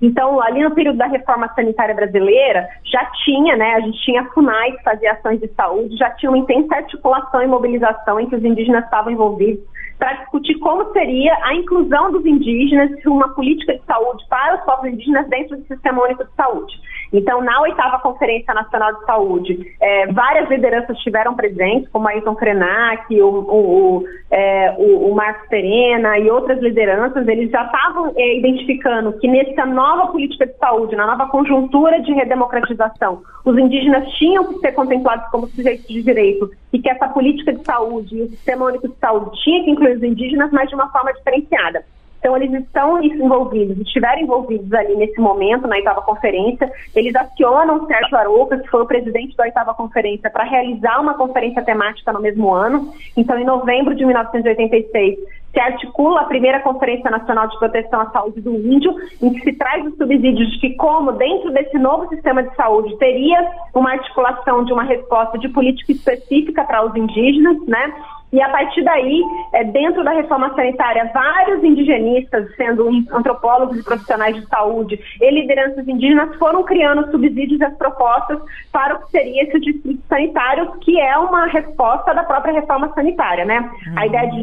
Então, 0.00 0.42
ali 0.42 0.62
no 0.62 0.74
período 0.74 0.98
da 0.98 1.06
reforma 1.06 1.48
sanitária 1.54 1.94
brasileira, 1.94 2.68
já 2.84 3.04
tinha, 3.24 3.56
né, 3.56 3.74
a 3.74 3.80
gente 3.80 4.00
tinha 4.04 4.22
a 4.22 4.24
FUNAI 4.30 4.72
que 4.72 4.82
fazia 4.82 5.12
ações 5.12 5.40
de 5.40 5.46
saúde, 5.54 5.96
já 5.96 6.10
tinha 6.10 6.28
uma 6.28 6.38
intensa 6.38 6.74
articulação 6.74 7.40
e 7.40 7.46
mobilização 7.46 8.18
em 8.18 8.28
que 8.28 8.34
os 8.34 8.44
indígenas 8.44 8.84
estavam 8.84 9.12
envolvidos 9.12 9.64
para 10.00 10.14
discutir 10.14 10.58
como 10.58 10.92
seria 10.92 11.32
a 11.44 11.54
inclusão 11.54 12.10
dos 12.10 12.26
indígenas 12.26 12.90
uma 13.06 13.28
política 13.28 13.74
de 13.74 13.84
saúde 13.84 14.24
para 14.28 14.56
os 14.56 14.64
povos 14.64 14.90
indígenas 14.90 15.28
dentro 15.28 15.56
do 15.56 15.64
Sistema 15.68 16.02
Único 16.02 16.24
de 16.24 16.34
Saúde. 16.34 16.74
Então, 17.12 17.42
na 17.42 17.60
oitava 17.60 17.98
Conferência 17.98 18.54
Nacional 18.54 18.94
de 18.94 19.04
Saúde, 19.04 19.74
é, 19.80 20.06
várias 20.12 20.48
lideranças 20.48 20.96
estiveram 20.96 21.34
presentes, 21.34 21.90
como 21.90 22.08
Ayrton 22.08 22.34
Krenak, 22.34 23.20
o, 23.20 23.28
o, 23.28 24.04
é, 24.30 24.74
o, 24.78 25.10
o 25.10 25.14
Marcos 25.14 25.46
Perena 25.48 26.18
e 26.18 26.30
outras 26.30 26.58
lideranças, 26.60 27.28
eles 27.28 27.50
já 27.50 27.64
estavam 27.64 28.12
é, 28.16 28.38
identificando 28.38 29.12
que 29.18 29.28
nessa 29.28 29.66
nova 29.66 30.10
política 30.10 30.46
de 30.46 30.56
saúde, 30.56 30.96
na 30.96 31.06
nova 31.06 31.28
conjuntura 31.28 32.00
de 32.00 32.12
redemocratização, 32.14 33.22
os 33.44 33.58
indígenas 33.58 34.08
tinham 34.12 34.44
que 34.44 34.60
ser 34.60 34.72
contemplados 34.72 35.28
como 35.30 35.46
sujeitos 35.48 35.86
de 35.86 36.02
direito 36.02 36.50
e 36.72 36.78
que 36.78 36.88
essa 36.88 37.08
política 37.08 37.52
de 37.52 37.62
saúde 37.64 38.16
e 38.16 38.22
o 38.22 38.28
Sistema 38.28 38.66
Único 38.66 38.88
de 38.88 38.96
Saúde 38.96 39.30
tinha 39.42 39.64
que 39.64 39.70
incluir 39.70 39.96
os 39.96 40.02
indígenas, 40.02 40.50
mas 40.50 40.68
de 40.68 40.74
uma 40.74 40.90
forma 40.90 41.12
diferenciada. 41.12 41.84
Então, 42.22 42.36
eles 42.36 42.52
estão 42.62 43.02
envolvidos, 43.02 43.76
estiveram 43.78 44.22
envolvidos 44.22 44.72
ali 44.72 44.94
nesse 44.94 45.20
momento, 45.20 45.66
na 45.66 45.74
oitava 45.74 46.02
conferência. 46.02 46.70
Eles 46.94 47.12
acionam 47.16 47.84
Sérgio 47.88 48.16
Arouca, 48.16 48.58
que 48.58 48.68
foi 48.68 48.80
o 48.80 48.86
presidente 48.86 49.36
da 49.36 49.42
oitava 49.42 49.74
conferência, 49.74 50.30
para 50.30 50.44
realizar 50.44 51.00
uma 51.00 51.14
conferência 51.14 51.64
temática 51.64 52.12
no 52.12 52.20
mesmo 52.20 52.54
ano. 52.54 52.94
Então, 53.16 53.36
em 53.36 53.44
novembro 53.44 53.92
de 53.96 54.06
1986, 54.06 55.18
se 55.52 55.60
articula 55.60 56.20
a 56.20 56.26
primeira 56.26 56.60
Conferência 56.60 57.10
Nacional 57.10 57.48
de 57.48 57.58
Proteção 57.58 58.00
à 58.00 58.10
Saúde 58.10 58.40
do 58.40 58.54
Índio, 58.54 58.94
em 59.20 59.32
que 59.32 59.40
se 59.40 59.52
traz 59.54 59.84
os 59.84 59.96
subsídios 59.96 60.48
de 60.52 60.60
que, 60.60 60.76
como 60.76 61.10
dentro 61.12 61.50
desse 61.50 61.76
novo 61.76 62.08
sistema 62.08 62.44
de 62.44 62.54
saúde 62.54 62.96
teria 62.98 63.50
uma 63.74 63.90
articulação 63.90 64.64
de 64.64 64.72
uma 64.72 64.84
resposta 64.84 65.36
de 65.38 65.48
política 65.48 65.90
específica 65.90 66.62
para 66.62 66.86
os 66.86 66.94
indígenas, 66.94 67.58
né? 67.66 67.92
E 68.32 68.40
a 68.40 68.48
partir 68.48 68.82
daí, 68.82 69.22
é, 69.52 69.64
dentro 69.64 70.02
da 70.02 70.12
reforma 70.12 70.54
sanitária, 70.54 71.10
vários 71.12 71.62
indigenistas, 71.62 72.54
sendo 72.56 72.88
antropólogos 73.12 73.78
e 73.78 73.84
profissionais 73.84 74.34
de 74.36 74.46
saúde 74.46 74.98
e 75.20 75.30
lideranças 75.30 75.86
indígenas, 75.86 76.34
foram 76.36 76.64
criando 76.64 77.10
subsídios 77.10 77.60
e 77.60 77.64
as 77.64 77.76
propostas 77.76 78.40
para 78.72 78.94
o 78.94 79.00
que 79.00 79.10
seria 79.10 79.42
esse 79.42 79.60
distrito 79.60 80.02
sanitário, 80.08 80.72
que 80.80 80.98
é 80.98 81.16
uma 81.18 81.46
resposta 81.46 82.14
da 82.14 82.24
própria 82.24 82.54
reforma 82.54 82.90
sanitária, 82.94 83.44
né? 83.44 83.58
Uhum. 83.60 83.98
A 83.98 84.06
ideia 84.06 84.30
de 84.30 84.42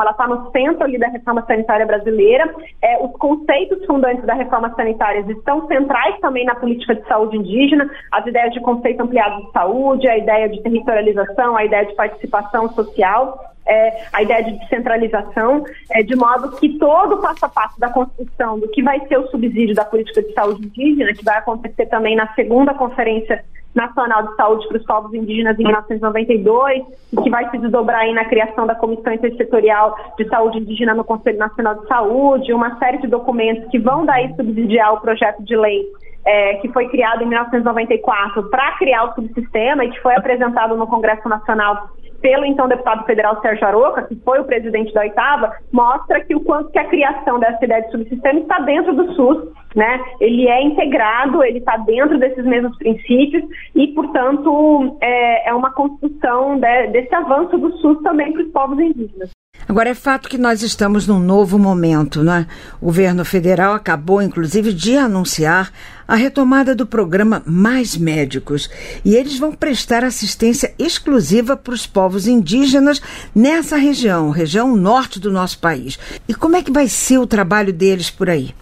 ela 0.00 0.10
está 0.10 0.26
no 0.26 0.50
centro 0.50 0.84
ali 0.84 0.98
da 0.98 1.08
reforma 1.08 1.44
sanitária 1.46 1.86
brasileira. 1.86 2.52
É, 2.82 3.04
os 3.04 3.12
conceitos 3.12 3.84
fundantes 3.86 4.24
da 4.24 4.34
reforma 4.34 4.74
sanitária 4.74 5.24
estão 5.28 5.66
centrais 5.66 6.18
também 6.20 6.44
na 6.44 6.54
política 6.54 6.94
de 6.94 7.06
saúde 7.06 7.36
indígena, 7.36 7.88
as 8.10 8.26
ideias 8.26 8.52
de 8.52 8.60
conceito 8.60 9.02
ampliado 9.02 9.44
de 9.44 9.52
saúde, 9.52 10.08
a 10.08 10.18
ideia 10.18 10.48
de 10.48 10.62
territorialização, 10.62 11.56
a 11.56 11.64
ideia 11.64 11.86
de 11.86 11.94
participação 11.94 12.68
social, 12.84 13.38
é, 13.66 14.04
a 14.12 14.22
ideia 14.22 14.42
de 14.42 14.58
descentralização, 14.58 15.64
é, 15.90 16.02
de 16.02 16.16
modo 16.16 16.56
que 16.56 16.78
todo 16.78 17.16
o 17.16 17.18
passo 17.18 17.44
a 17.44 17.48
passo 17.48 17.78
da 17.78 17.88
construção 17.88 18.58
do 18.58 18.68
que 18.68 18.82
vai 18.82 19.00
ser 19.06 19.18
o 19.18 19.28
subsídio 19.28 19.74
da 19.74 19.84
política 19.84 20.22
de 20.22 20.32
saúde 20.32 20.66
indígena, 20.66 21.12
que 21.12 21.24
vai 21.24 21.38
acontecer 21.38 21.86
também 21.86 22.16
na 22.16 22.32
segunda 22.34 22.74
Conferência 22.74 23.44
Nacional 23.74 24.26
de 24.26 24.34
Saúde 24.34 24.66
para 24.66 24.78
os 24.78 24.84
Povos 24.84 25.14
Indígenas 25.14 25.56
em 25.58 25.62
1992, 25.62 26.82
e 27.12 27.16
que 27.22 27.30
vai 27.30 27.48
se 27.50 27.58
desdobrar 27.58 28.00
aí 28.00 28.12
na 28.12 28.24
criação 28.24 28.66
da 28.66 28.74
Comissão 28.74 29.12
Intersetorial 29.12 29.96
de 30.18 30.28
Saúde 30.28 30.58
Indígena 30.58 30.94
no 30.94 31.04
Conselho 31.04 31.38
Nacional 31.38 31.76
de 31.76 31.86
Saúde, 31.86 32.52
uma 32.52 32.76
série 32.78 32.98
de 32.98 33.06
documentos 33.06 33.70
que 33.70 33.78
vão 33.78 34.04
daí 34.04 34.34
subsidiar 34.34 34.94
o 34.94 35.00
projeto 35.00 35.42
de 35.44 35.56
lei 35.56 35.86
é, 36.24 36.54
que 36.56 36.68
foi 36.68 36.88
criado 36.88 37.22
em 37.22 37.26
1994 37.26 38.50
para 38.50 38.72
criar 38.72 39.04
o 39.04 39.14
subsistema 39.14 39.84
e 39.84 39.90
que 39.90 40.00
foi 40.00 40.14
apresentado 40.14 40.76
no 40.76 40.86
Congresso 40.86 41.28
Nacional 41.28 41.90
pelo 42.20 42.44
então 42.44 42.68
deputado 42.68 43.04
federal 43.04 43.40
Sérgio 43.40 43.66
Aroca, 43.66 44.02
que 44.02 44.14
foi 44.16 44.40
o 44.40 44.44
presidente 44.44 44.92
da 44.92 45.00
oitava, 45.00 45.52
mostra 45.72 46.22
que 46.22 46.34
o 46.34 46.40
quanto 46.40 46.70
que 46.70 46.78
a 46.78 46.88
criação 46.88 47.38
dessa 47.38 47.64
ideia 47.64 47.82
de 47.82 47.90
subsistema 47.90 48.40
está 48.40 48.58
dentro 48.60 48.94
do 48.94 49.12
SUS, 49.14 49.48
né? 49.74 50.00
Ele 50.20 50.48
é 50.48 50.62
integrado, 50.62 51.42
ele 51.42 51.58
está 51.58 51.76
dentro 51.78 52.18
desses 52.18 52.44
mesmos 52.44 52.76
princípios 52.76 53.44
e, 53.74 53.88
portanto, 53.88 54.96
é, 55.00 55.48
é 55.48 55.54
uma 55.54 55.72
construção 55.72 56.58
de, 56.58 56.88
desse 56.88 57.14
avanço 57.14 57.56
do 57.56 57.72
SUS 57.78 58.02
também 58.02 58.32
para 58.32 58.42
os 58.42 58.52
povos 58.52 58.78
indígenas. 58.78 59.30
Agora, 59.70 59.90
é 59.90 59.94
fato 59.94 60.28
que 60.28 60.36
nós 60.36 60.62
estamos 60.62 61.06
num 61.06 61.20
novo 61.20 61.56
momento, 61.56 62.24
né? 62.24 62.48
O 62.80 62.86
governo 62.86 63.24
federal 63.24 63.72
acabou, 63.72 64.20
inclusive, 64.20 64.72
de 64.72 64.96
anunciar 64.96 65.72
a 66.08 66.16
retomada 66.16 66.74
do 66.74 66.84
programa 66.84 67.40
Mais 67.46 67.96
Médicos. 67.96 68.68
E 69.04 69.14
eles 69.14 69.38
vão 69.38 69.52
prestar 69.52 70.02
assistência 70.02 70.74
exclusiva 70.76 71.56
para 71.56 71.72
os 71.72 71.86
povos 71.86 72.26
indígenas 72.26 73.00
nessa 73.32 73.76
região, 73.76 74.30
região 74.30 74.74
norte 74.74 75.20
do 75.20 75.30
nosso 75.30 75.60
país. 75.60 75.96
E 76.28 76.34
como 76.34 76.56
é 76.56 76.62
que 76.64 76.72
vai 76.72 76.88
ser 76.88 77.18
o 77.18 77.26
trabalho 77.26 77.72
deles 77.72 78.10
por 78.10 78.28
aí? 78.28 78.52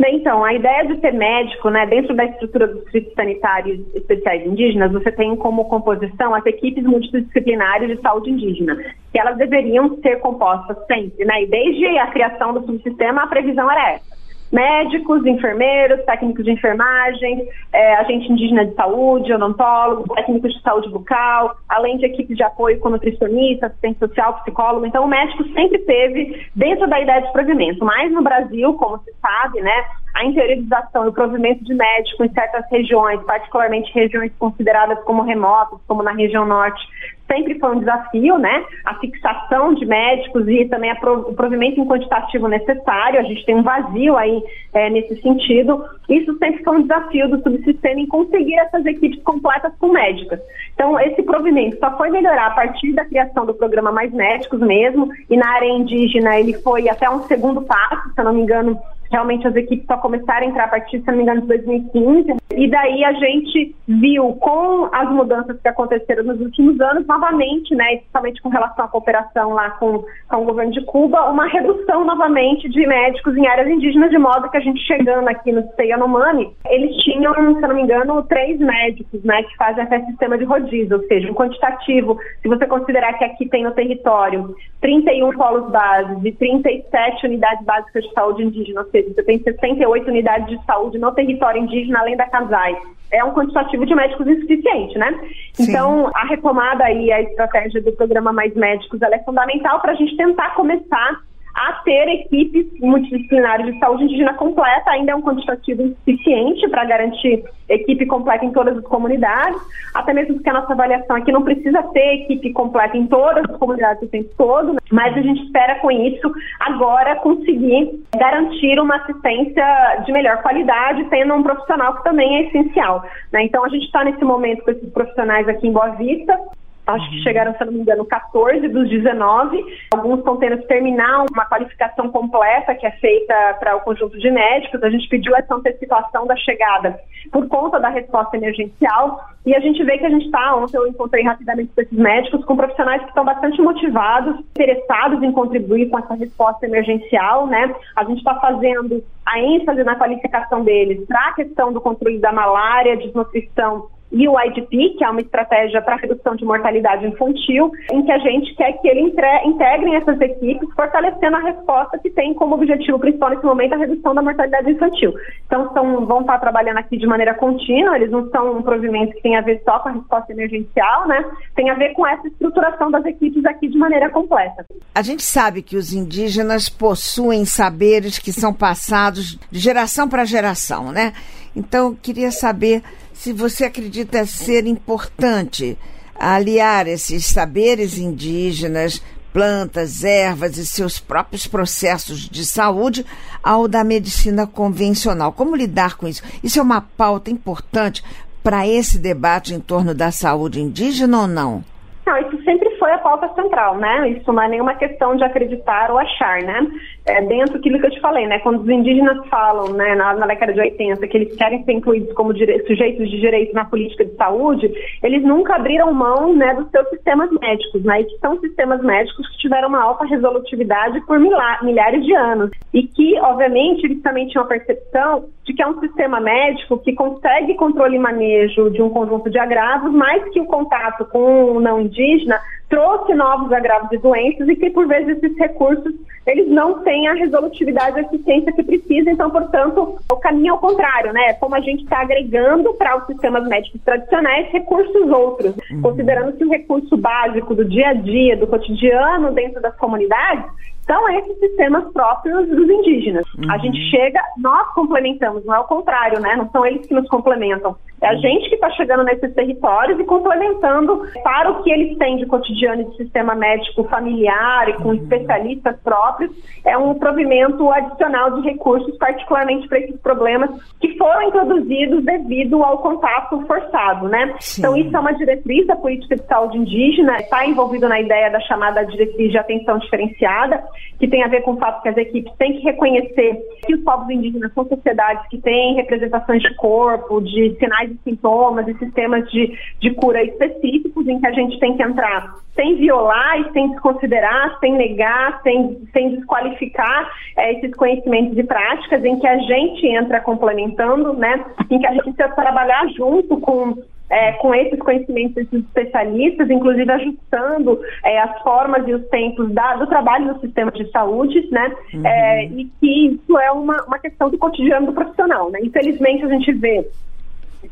Então, 0.00 0.44
a 0.44 0.52
ideia 0.52 0.86
de 0.86 0.98
ter 0.98 1.12
médico, 1.12 1.70
né, 1.70 1.86
dentro 1.86 2.14
da 2.14 2.24
estrutura 2.24 2.66
dos 2.66 2.82
distritos 2.82 3.14
sanitários 3.14 3.80
especiais 3.94 4.46
indígenas, 4.46 4.92
você 4.92 5.10
tem 5.12 5.36
como 5.36 5.66
composição 5.66 6.34
as 6.34 6.44
equipes 6.46 6.84
multidisciplinares 6.84 7.88
de 7.88 8.02
saúde 8.02 8.30
indígena, 8.30 8.76
que 9.12 9.18
elas 9.18 9.36
deveriam 9.36 9.96
ser 10.00 10.20
compostas 10.20 10.76
sempre, 10.86 11.24
né, 11.24 11.42
e 11.42 11.46
desde 11.46 11.86
a 11.98 12.06
criação 12.08 12.54
do 12.54 12.64
subsistema 12.66 13.22
a 13.22 13.26
previsão 13.26 13.70
era 13.70 13.92
essa 13.92 14.13
médicos, 14.54 15.26
enfermeiros, 15.26 16.04
técnicos 16.04 16.44
de 16.44 16.52
enfermagem, 16.52 17.48
é, 17.72 17.96
agente 17.96 18.30
indígena 18.30 18.64
de 18.64 18.74
saúde, 18.74 19.32
odontólogo, 19.32 20.14
técnicos 20.14 20.54
de 20.54 20.62
saúde 20.62 20.88
bucal, 20.90 21.56
além 21.68 21.98
de 21.98 22.06
equipes 22.06 22.36
de 22.36 22.44
apoio 22.44 22.78
com 22.78 22.90
nutricionista, 22.90 23.66
assistente 23.66 23.98
social, 23.98 24.40
psicólogo. 24.40 24.86
Então, 24.86 25.04
o 25.04 25.08
médico 25.08 25.42
sempre 25.52 25.78
teve 25.80 26.46
dentro 26.54 26.88
da 26.88 27.00
ideia 27.00 27.20
de 27.20 27.32
provimento. 27.32 27.84
Mas 27.84 28.12
no 28.12 28.22
Brasil, 28.22 28.72
como 28.74 28.98
se 28.98 29.12
sabe, 29.20 29.60
né, 29.60 29.84
a 30.14 30.24
interiorização 30.24 31.04
e 31.04 31.08
o 31.08 31.12
provimento 31.12 31.64
de 31.64 31.74
médico 31.74 32.24
em 32.24 32.32
certas 32.32 32.64
regiões, 32.70 33.20
particularmente 33.24 33.92
regiões 33.92 34.32
consideradas 34.38 35.02
como 35.04 35.22
remotas, 35.22 35.80
como 35.88 36.04
na 36.04 36.12
região 36.12 36.46
norte, 36.46 36.80
sempre 37.26 37.58
foi 37.58 37.74
um 37.74 37.80
desafio, 37.80 38.38
né? 38.38 38.64
A 38.84 38.94
fixação 38.94 39.74
de 39.74 39.84
médicos 39.84 40.46
e 40.48 40.66
também 40.66 40.92
o 40.92 41.34
provimento 41.34 41.80
em 41.80 41.86
quantitativo 41.86 42.48
necessário. 42.48 43.18
A 43.18 43.22
gente 43.22 43.44
tem 43.44 43.56
um 43.56 43.62
vazio 43.62 44.16
aí 44.16 44.42
é, 44.72 44.90
nesse 44.90 45.20
sentido. 45.20 45.84
Isso 46.08 46.36
sempre 46.38 46.62
foi 46.62 46.76
um 46.76 46.82
desafio 46.82 47.28
do 47.28 47.42
subsistema 47.42 48.00
em 48.00 48.06
conseguir 48.06 48.56
essas 48.58 48.84
equipes 48.86 49.22
completas 49.22 49.72
com 49.78 49.88
médicas. 49.88 50.40
Então, 50.74 50.98
esse 51.00 51.22
provimento 51.22 51.78
só 51.78 51.96
foi 51.96 52.10
melhorar 52.10 52.48
a 52.48 52.54
partir 52.54 52.92
da 52.92 53.04
criação 53.04 53.46
do 53.46 53.54
programa 53.54 53.90
Mais 53.90 54.12
Médicos 54.12 54.60
mesmo, 54.60 55.08
e 55.30 55.36
na 55.36 55.48
área 55.48 55.68
indígena 55.68 56.38
ele 56.38 56.52
foi 56.54 56.88
até 56.88 57.08
um 57.08 57.22
segundo 57.22 57.62
passo, 57.62 58.12
se 58.14 58.20
eu 58.20 58.24
não 58.24 58.34
me 58.34 58.42
engano, 58.42 58.78
realmente 59.10 59.46
as 59.46 59.54
equipes 59.56 59.86
só 59.86 59.96
começaram 59.98 60.46
a 60.46 60.50
entrar 60.50 60.64
a 60.64 60.68
partir, 60.68 61.00
se 61.00 61.06
não 61.06 61.16
me 61.16 61.22
engano, 61.22 61.42
de 61.42 61.48
2015. 61.48 62.36
E 62.56 62.70
daí 62.70 63.04
a 63.04 63.12
gente 63.12 63.74
viu 63.86 64.32
com 64.34 64.88
as 64.92 65.10
mudanças 65.10 65.60
que 65.60 65.68
aconteceram 65.68 66.24
nos 66.24 66.40
últimos 66.40 66.80
anos, 66.80 67.06
novamente, 67.06 67.74
né, 67.74 67.96
principalmente 67.96 68.42
com 68.42 68.48
relação 68.48 68.84
à 68.84 68.88
cooperação 68.88 69.52
lá 69.52 69.70
com, 69.70 70.04
com 70.28 70.36
o 70.36 70.44
governo 70.44 70.72
de 70.72 70.84
Cuba, 70.84 71.30
uma 71.30 71.46
redução 71.46 72.04
novamente 72.04 72.68
de 72.68 72.86
médicos 72.86 73.36
em 73.36 73.46
áreas 73.46 73.68
indígenas, 73.68 74.10
de 74.10 74.18
modo 74.18 74.48
que 74.50 74.56
a 74.56 74.60
gente 74.60 74.80
chegando 74.86 75.28
aqui 75.28 75.50
no 75.52 75.64
Yanomami, 75.80 76.54
eles 76.68 76.94
tinham, 76.98 77.34
se 77.34 77.60
não 77.60 77.74
me 77.74 77.82
engano, 77.82 78.22
três 78.24 78.58
médicos, 78.58 79.22
né, 79.24 79.42
que 79.42 79.56
fazem 79.56 79.84
até 79.84 80.00
sistema 80.06 80.38
de 80.38 80.44
rodízio, 80.44 80.96
ou 80.96 81.06
seja, 81.06 81.30
um 81.30 81.34
quantitativo, 81.34 82.18
se 82.40 82.48
você 82.48 82.66
considerar 82.66 83.14
que 83.14 83.24
aqui 83.24 83.48
tem 83.48 83.64
no 83.64 83.72
território 83.72 84.54
31 84.80 85.32
polos 85.32 85.70
bases 85.70 86.24
e 86.24 86.32
37 86.32 87.26
unidades 87.26 87.64
básicas 87.64 88.04
de 88.04 88.12
saúde 88.12 88.44
indígena, 88.44 88.82
ou 88.82 88.90
seja, 88.94 89.12
você 89.12 89.22
tem 89.24 89.42
68 89.42 90.08
unidades 90.08 90.46
de 90.48 90.64
saúde 90.64 90.98
no 90.98 91.12
território 91.12 91.60
indígena, 91.60 91.98
além 91.98 92.16
da 92.16 92.26
CASAI. 92.26 92.76
É 93.10 93.24
um 93.24 93.32
quantitativo 93.32 93.84
de 93.84 93.94
médicos 93.94 94.26
insuficiente, 94.26 94.96
né? 94.98 95.18
Sim. 95.52 95.64
Então, 95.64 96.10
a 96.14 96.26
retomada 96.26 96.84
aí, 96.84 97.12
a 97.12 97.22
estratégia 97.22 97.82
do 97.82 97.92
programa 97.92 98.32
Mais 98.32 98.54
Médicos, 98.54 99.02
ela 99.02 99.16
é 99.16 99.22
fundamental 99.24 99.80
para 99.80 99.92
a 99.92 99.94
gente 99.94 100.16
tentar 100.16 100.54
começar 100.54 101.20
a 101.54 101.72
ter 101.84 102.08
equipes 102.08 102.66
multidisciplinares 102.80 103.66
de 103.66 103.78
saúde 103.78 104.04
indígena 104.04 104.34
completa, 104.34 104.90
ainda 104.90 105.12
é 105.12 105.14
um 105.14 105.22
quantitativo 105.22 105.82
insuficiente 105.82 106.68
para 106.68 106.84
garantir 106.84 107.44
equipe 107.68 108.04
completa 108.06 108.44
em 108.44 108.50
todas 108.50 108.76
as 108.76 108.84
comunidades, 108.84 109.60
até 109.94 110.12
mesmo 110.12 110.34
porque 110.34 110.50
a 110.50 110.54
nossa 110.54 110.72
avaliação 110.72 111.16
aqui 111.16 111.30
não 111.30 111.42
precisa 111.42 111.82
ter 111.94 112.24
equipe 112.24 112.52
completa 112.52 112.96
em 112.96 113.06
todas 113.06 113.48
as 113.48 113.56
comunidades 113.56 114.02
o 114.02 114.08
tempo 114.08 114.30
todo, 114.36 114.72
né? 114.72 114.78
mas 114.90 115.16
a 115.16 115.22
gente 115.22 115.44
espera 115.44 115.76
com 115.76 115.90
isso 115.90 116.32
agora 116.60 117.16
conseguir 117.16 118.04
garantir 118.16 118.78
uma 118.80 118.96
assistência 118.96 120.02
de 120.04 120.12
melhor 120.12 120.42
qualidade, 120.42 121.04
tendo 121.04 121.34
um 121.34 121.42
profissional 121.42 121.96
que 121.96 122.04
também 122.04 122.36
é 122.36 122.48
essencial. 122.48 123.04
Né? 123.32 123.44
Então 123.44 123.64
a 123.64 123.68
gente 123.68 123.86
está 123.86 124.04
nesse 124.04 124.24
momento 124.24 124.64
com 124.64 124.72
esses 124.72 124.90
profissionais 124.90 125.48
aqui 125.48 125.68
em 125.68 125.72
Boa 125.72 125.90
Vista, 125.90 126.38
acho 126.86 127.10
que 127.10 127.22
chegaram, 127.22 127.54
se 127.56 127.64
não 127.64 127.72
me 127.72 127.80
engano, 127.80 128.04
14 128.04 128.68
dos 128.68 128.88
19. 128.88 129.64
Alguns 129.92 130.18
estão 130.18 130.36
tendo 130.36 130.58
que 130.58 130.68
terminar 130.68 131.24
uma 131.30 131.46
qualificação 131.46 132.10
completa 132.10 132.74
que 132.74 132.86
é 132.86 132.90
feita 132.92 133.34
para 133.58 133.76
o 133.76 133.80
conjunto 133.80 134.18
de 134.18 134.30
médicos. 134.30 134.82
A 134.82 134.90
gente 134.90 135.08
pediu 135.08 135.34
essa 135.36 135.54
antecipação 135.54 136.26
da 136.26 136.36
chegada 136.36 136.98
por 137.32 137.48
conta 137.48 137.80
da 137.80 137.88
resposta 137.88 138.36
emergencial 138.36 139.28
e 139.46 139.54
a 139.54 139.60
gente 139.60 139.82
vê 139.84 139.98
que 139.98 140.06
a 140.06 140.10
gente 140.10 140.26
está, 140.26 140.56
ontem 140.56 140.76
eu 140.76 140.86
encontrei 140.86 141.22
rapidamente 141.22 141.70
com 141.74 141.80
esses 141.80 141.98
médicos, 141.98 142.44
com 142.44 142.56
profissionais 142.56 143.02
que 143.02 143.08
estão 143.08 143.24
bastante 143.24 143.60
motivados, 143.60 144.40
interessados 144.40 145.22
em 145.22 145.32
contribuir 145.32 145.90
com 145.90 145.98
essa 145.98 146.14
resposta 146.14 146.64
emergencial, 146.66 147.46
né? 147.46 147.74
A 147.96 148.04
gente 148.04 148.18
está 148.18 148.34
fazendo 148.36 149.02
a 149.26 149.38
ênfase 149.38 149.84
na 149.84 149.96
qualificação 149.96 150.64
deles 150.64 151.06
para 151.06 151.28
a 151.28 151.34
questão 151.34 151.72
do 151.72 151.80
controle 151.80 152.18
da 152.18 152.32
malária, 152.32 152.96
desnutrição 152.96 153.88
e 154.12 154.28
o 154.28 154.40
IDP, 154.40 154.94
que 154.96 155.04
é 155.04 155.10
uma 155.10 155.20
estratégia 155.20 155.82
para 155.82 155.96
redução 155.96 156.36
de 156.36 156.44
mortalidade 156.44 157.06
infantil, 157.06 157.72
em 157.90 158.02
que 158.04 158.12
a 158.12 158.18
gente 158.18 158.54
quer 158.54 158.72
que 158.74 158.88
eles 158.88 159.12
integrem 159.44 159.96
essas 159.96 160.20
equipes, 160.20 160.68
fortalecendo 160.74 161.36
a 161.36 161.40
resposta 161.40 161.98
que 161.98 162.10
tem 162.10 162.32
como 162.34 162.54
objetivo 162.54 162.98
principal 162.98 163.30
nesse 163.30 163.44
momento 163.44 163.74
a 163.74 163.78
redução 163.78 164.14
da 164.14 164.22
mortalidade 164.22 164.70
infantil. 164.70 165.12
Então, 165.46 165.72
são, 165.72 166.06
vão 166.06 166.20
estar 166.20 166.38
trabalhando 166.38 166.78
aqui 166.78 166.96
de 166.96 167.06
maneira 167.06 167.34
contínua, 167.34 167.96
eles 167.96 168.10
não 168.10 168.30
são 168.30 168.58
um 168.58 168.62
provimento 168.62 169.14
que 169.14 169.22
tem 169.22 169.36
a 169.36 169.40
ver 169.40 169.60
só 169.64 169.80
com 169.80 169.88
a 169.88 169.92
resposta 169.92 170.32
emergencial, 170.32 171.08
né? 171.08 171.24
Tem 171.56 171.70
a 171.70 171.74
ver 171.74 171.92
com 171.94 172.06
essa 172.06 172.28
estruturação 172.28 172.90
das 172.90 173.04
equipes 173.04 173.44
aqui 173.44 173.68
de 173.68 173.76
maneira 173.76 174.10
completa. 174.10 174.64
A 174.94 175.02
gente 175.02 175.22
sabe 175.22 175.62
que 175.62 175.76
os 175.76 175.92
indígenas 175.92 176.68
possuem 176.68 177.44
saberes 177.44 178.18
que 178.18 178.32
são 178.32 178.52
passados 178.52 179.38
de 179.50 179.58
geração 179.58 180.08
para 180.08 180.24
geração, 180.24 180.92
né? 180.92 181.12
Então, 181.56 181.94
queria 181.94 182.30
saber 182.30 182.82
se 183.14 183.32
você 183.32 183.64
acredita 183.64 184.26
ser 184.26 184.66
importante 184.66 185.78
aliar 186.14 186.86
esses 186.86 187.24
saberes 187.24 187.96
indígenas, 187.96 189.02
plantas, 189.32 190.04
ervas 190.04 190.58
e 190.58 190.66
seus 190.66 191.00
próprios 191.00 191.46
processos 191.46 192.28
de 192.28 192.44
saúde 192.44 193.04
ao 193.42 193.66
da 193.66 193.82
medicina 193.82 194.46
convencional. 194.46 195.32
Como 195.32 195.56
lidar 195.56 195.96
com 195.96 196.06
isso? 196.06 196.22
Isso 196.42 196.58
é 196.58 196.62
uma 196.62 196.80
pauta 196.80 197.30
importante 197.30 198.04
para 198.42 198.66
esse 198.66 198.98
debate 198.98 199.54
em 199.54 199.60
torno 199.60 199.94
da 199.94 200.12
saúde 200.12 200.60
indígena 200.60 201.22
ou 201.22 201.26
não? 201.26 201.64
Não, 202.06 202.18
isso 202.18 202.44
sempre 202.44 202.68
foi 202.78 202.92
a 202.92 202.98
pauta 202.98 203.32
central, 203.34 203.78
né? 203.78 204.10
Isso 204.10 204.30
não 204.30 204.42
é 204.42 204.48
nenhuma 204.48 204.74
questão 204.74 205.16
de 205.16 205.24
acreditar 205.24 205.90
ou 205.90 205.98
achar, 205.98 206.42
né? 206.42 206.60
É 207.06 207.20
dentro 207.20 207.54
daquilo 207.54 207.78
que 207.78 207.86
eu 207.86 207.90
te 207.90 208.00
falei, 208.00 208.26
né? 208.26 208.38
Quando 208.38 208.62
os 208.62 208.68
indígenas 208.68 209.26
falam, 209.28 209.74
né, 209.74 209.94
na, 209.94 210.14
na 210.14 210.26
década 210.26 210.54
de 210.54 210.60
80, 210.60 211.06
que 211.06 211.16
eles 211.18 211.36
querem 211.36 211.62
ser 211.62 211.72
incluídos 211.72 212.12
como 212.14 212.32
sujeitos 212.32 213.10
de 213.10 213.20
direito 213.20 213.52
na 213.52 213.66
política 213.66 214.06
de 214.06 214.14
saúde, 214.16 214.72
eles 215.02 215.22
nunca 215.22 215.56
abriram 215.56 215.92
mão, 215.92 216.34
né, 216.34 216.54
dos 216.54 216.70
seus 216.70 216.88
sistemas 216.88 217.30
médicos, 217.30 217.84
né? 217.84 218.00
E 218.00 218.04
que 218.04 218.18
são 218.18 218.40
sistemas 218.40 218.82
médicos 218.82 219.28
que 219.28 219.38
tiveram 219.38 219.68
uma 219.68 219.82
alta 219.82 220.06
resolutividade 220.06 220.98
por 221.02 221.18
milhares 221.18 222.04
de 222.06 222.14
anos. 222.14 222.50
E 222.72 222.84
que, 222.84 223.18
obviamente, 223.20 223.84
eles 223.84 224.00
também 224.00 224.26
tinham 224.28 224.44
a 224.44 224.48
percepção 224.48 225.26
de 225.44 225.52
que 225.52 225.62
é 225.62 225.66
um 225.66 225.78
sistema 225.80 226.20
médico 226.20 226.78
que 226.78 226.94
consegue 226.94 227.54
controle 227.54 227.96
e 227.96 227.98
manejo 227.98 228.70
de 228.70 228.80
um 228.80 228.88
conjunto 228.88 229.28
de 229.28 229.38
agravos, 229.38 229.92
mais 229.92 230.24
que 230.30 230.40
o 230.40 230.46
contato 230.46 231.04
com 231.04 231.52
o 231.52 231.60
não 231.60 231.82
indígena 231.82 232.40
trouxe 232.68 233.14
novos 233.14 233.52
agravos 233.52 233.90
e 233.92 233.98
doenças 233.98 234.48
e 234.48 234.56
que, 234.56 234.70
por 234.70 234.86
vezes, 234.86 235.22
esses 235.22 235.36
recursos 235.38 235.94
eles 236.26 236.48
não 236.48 236.82
têm 236.82 237.06
a 237.06 237.12
resolutividade 237.12 237.98
e 237.98 238.02
eficiência 238.02 238.52
que 238.52 238.62
precisa, 238.62 239.10
então, 239.10 239.30
portanto, 239.30 239.98
o 240.10 240.16
caminho 240.16 240.52
é 240.52 240.52
o 240.54 240.58
contrário, 240.58 241.12
né? 241.12 241.34
Como 241.34 241.54
a 241.54 241.60
gente 241.60 241.84
está 241.84 242.00
agregando 242.00 242.72
para 242.74 242.96
os 242.96 243.06
sistemas 243.06 243.46
médicos 243.46 243.80
tradicionais 243.82 244.50
recursos 244.50 245.10
outros, 245.10 245.54
uhum. 245.70 245.82
considerando 245.82 246.32
que 246.32 246.44
o 246.44 246.50
recurso 246.50 246.96
básico 246.96 247.54
do 247.54 247.64
dia 247.64 247.88
a 247.88 247.92
dia, 247.92 248.36
do 248.38 248.46
cotidiano 248.46 249.32
dentro 249.32 249.60
das 249.60 249.76
comunidades, 249.76 250.46
são 250.94 251.08
esses 251.10 251.36
sistemas 251.40 251.92
próprios 251.92 252.48
dos 252.48 252.70
indígenas. 252.70 253.26
Uhum. 253.34 253.50
A 253.50 253.58
gente 253.58 253.78
chega, 253.90 254.20
nós 254.38 254.72
complementamos, 254.74 255.44
não 255.44 255.54
é 255.54 255.58
o 255.58 255.64
contrário, 255.64 256.20
né? 256.20 256.36
Não 256.36 256.48
são 256.50 256.64
eles 256.64 256.86
que 256.86 256.94
nos 256.94 257.08
complementam. 257.08 257.76
É 258.00 258.08
a 258.08 258.12
uhum. 258.12 258.18
gente 258.18 258.48
que 258.48 258.54
está 258.54 258.70
chegando 258.72 259.02
nesses 259.02 259.32
territórios 259.34 259.98
e 259.98 260.04
complementando 260.04 261.02
para 261.22 261.50
o 261.50 261.62
que 261.62 261.70
eles 261.72 261.96
têm 261.98 262.18
de 262.18 262.26
cotidiano 262.26 262.84
de 262.90 262.96
sistema 262.96 263.34
médico 263.34 263.84
familiar 263.84 264.68
e 264.68 264.74
com 264.74 264.90
uhum. 264.90 264.94
especialistas 264.94 265.76
próprios, 265.82 266.30
é 266.64 266.76
um 266.78 266.94
provimento 266.94 267.68
adicional 267.70 268.30
de 268.32 268.48
recursos, 268.48 268.96
particularmente 268.98 269.66
para 269.68 269.80
esses 269.80 269.98
problemas 270.00 270.50
que 270.80 270.96
foram 270.96 271.22
introduzidos 271.22 272.04
devido 272.04 272.62
ao 272.62 272.78
contato 272.78 273.40
forçado, 273.46 274.08
né? 274.08 274.34
Sim. 274.38 274.60
Então 274.60 274.76
isso 274.76 274.96
é 274.96 275.00
uma 275.00 275.14
diretriz 275.14 275.66
da 275.66 275.74
política 275.74 276.14
de 276.14 276.26
saúde 276.26 276.58
indígena, 276.58 277.16
está 277.16 277.46
envolvido 277.46 277.88
na 277.88 278.00
ideia 278.00 278.30
da 278.30 278.40
chamada 278.40 278.84
diretriz 278.84 279.30
de 279.30 279.38
atenção 279.38 279.78
diferenciada, 279.78 280.62
que 280.98 281.08
tem 281.08 281.22
a 281.22 281.28
ver 281.28 281.42
com 281.42 281.52
o 281.52 281.58
fato 281.58 281.82
que 281.82 281.88
as 281.88 281.96
equipes 281.96 282.32
têm 282.38 282.54
que 282.54 282.60
reconhecer 282.60 283.38
que 283.66 283.74
os 283.74 283.82
povos 283.82 284.08
indígenas 284.10 284.52
são 284.52 284.66
sociedades 284.66 285.26
que 285.28 285.38
têm 285.38 285.74
representações 285.74 286.42
de 286.42 286.54
corpo, 286.54 287.20
de 287.20 287.56
sinais 287.58 287.90
e 287.90 287.98
sintomas 288.04 288.66
e 288.68 288.74
sistemas 288.74 289.28
de, 289.30 289.56
de 289.80 289.90
cura 289.94 290.22
específicos 290.22 291.06
em 291.08 291.20
que 291.20 291.26
a 291.26 291.32
gente 291.32 291.58
tem 291.58 291.76
que 291.76 291.82
entrar 291.82 292.34
sem 292.54 292.76
violar 292.76 293.40
e 293.40 293.52
sem 293.52 293.70
desconsiderar, 293.70 294.58
sem 294.60 294.74
negar, 294.74 295.42
sem, 295.42 295.88
sem 295.92 296.16
desqualificar 296.16 297.10
é, 297.36 297.52
esses 297.54 297.74
conhecimentos 297.74 298.38
e 298.38 298.44
práticas, 298.44 299.04
em 299.04 299.18
que 299.18 299.26
a 299.26 299.38
gente 299.38 299.86
entra 299.86 300.20
complementando, 300.20 301.12
né, 301.14 301.44
em 301.70 301.78
que 301.78 301.86
a 301.86 301.92
gente 301.92 302.04
precisa 302.04 302.28
trabalhar 302.28 302.86
junto 302.96 303.38
com 303.40 303.74
é, 304.10 304.32
com 304.32 304.54
esses 304.54 304.78
conhecimentos 304.78 305.34
desses 305.34 305.64
especialistas, 305.64 306.50
inclusive 306.50 306.90
ajustando 306.90 307.80
é, 308.04 308.18
as 308.20 308.40
formas 308.42 308.86
e 308.86 308.94
os 308.94 309.06
tempos 309.08 309.50
da, 309.52 309.76
do 309.76 309.86
trabalho 309.86 310.26
no 310.26 310.40
sistema 310.40 310.70
de 310.70 310.90
saúde, 310.90 311.48
né? 311.50 311.72
Uhum. 311.92 312.06
É, 312.06 312.44
e 312.44 312.64
que 312.80 313.06
isso 313.08 313.38
é 313.38 313.50
uma, 313.50 313.82
uma 313.84 313.98
questão 313.98 314.30
do 314.30 314.38
cotidiano 314.38 314.86
do 314.86 314.92
profissional, 314.92 315.50
né? 315.50 315.60
Infelizmente 315.62 316.24
a 316.24 316.28
gente 316.28 316.52
vê 316.52 316.86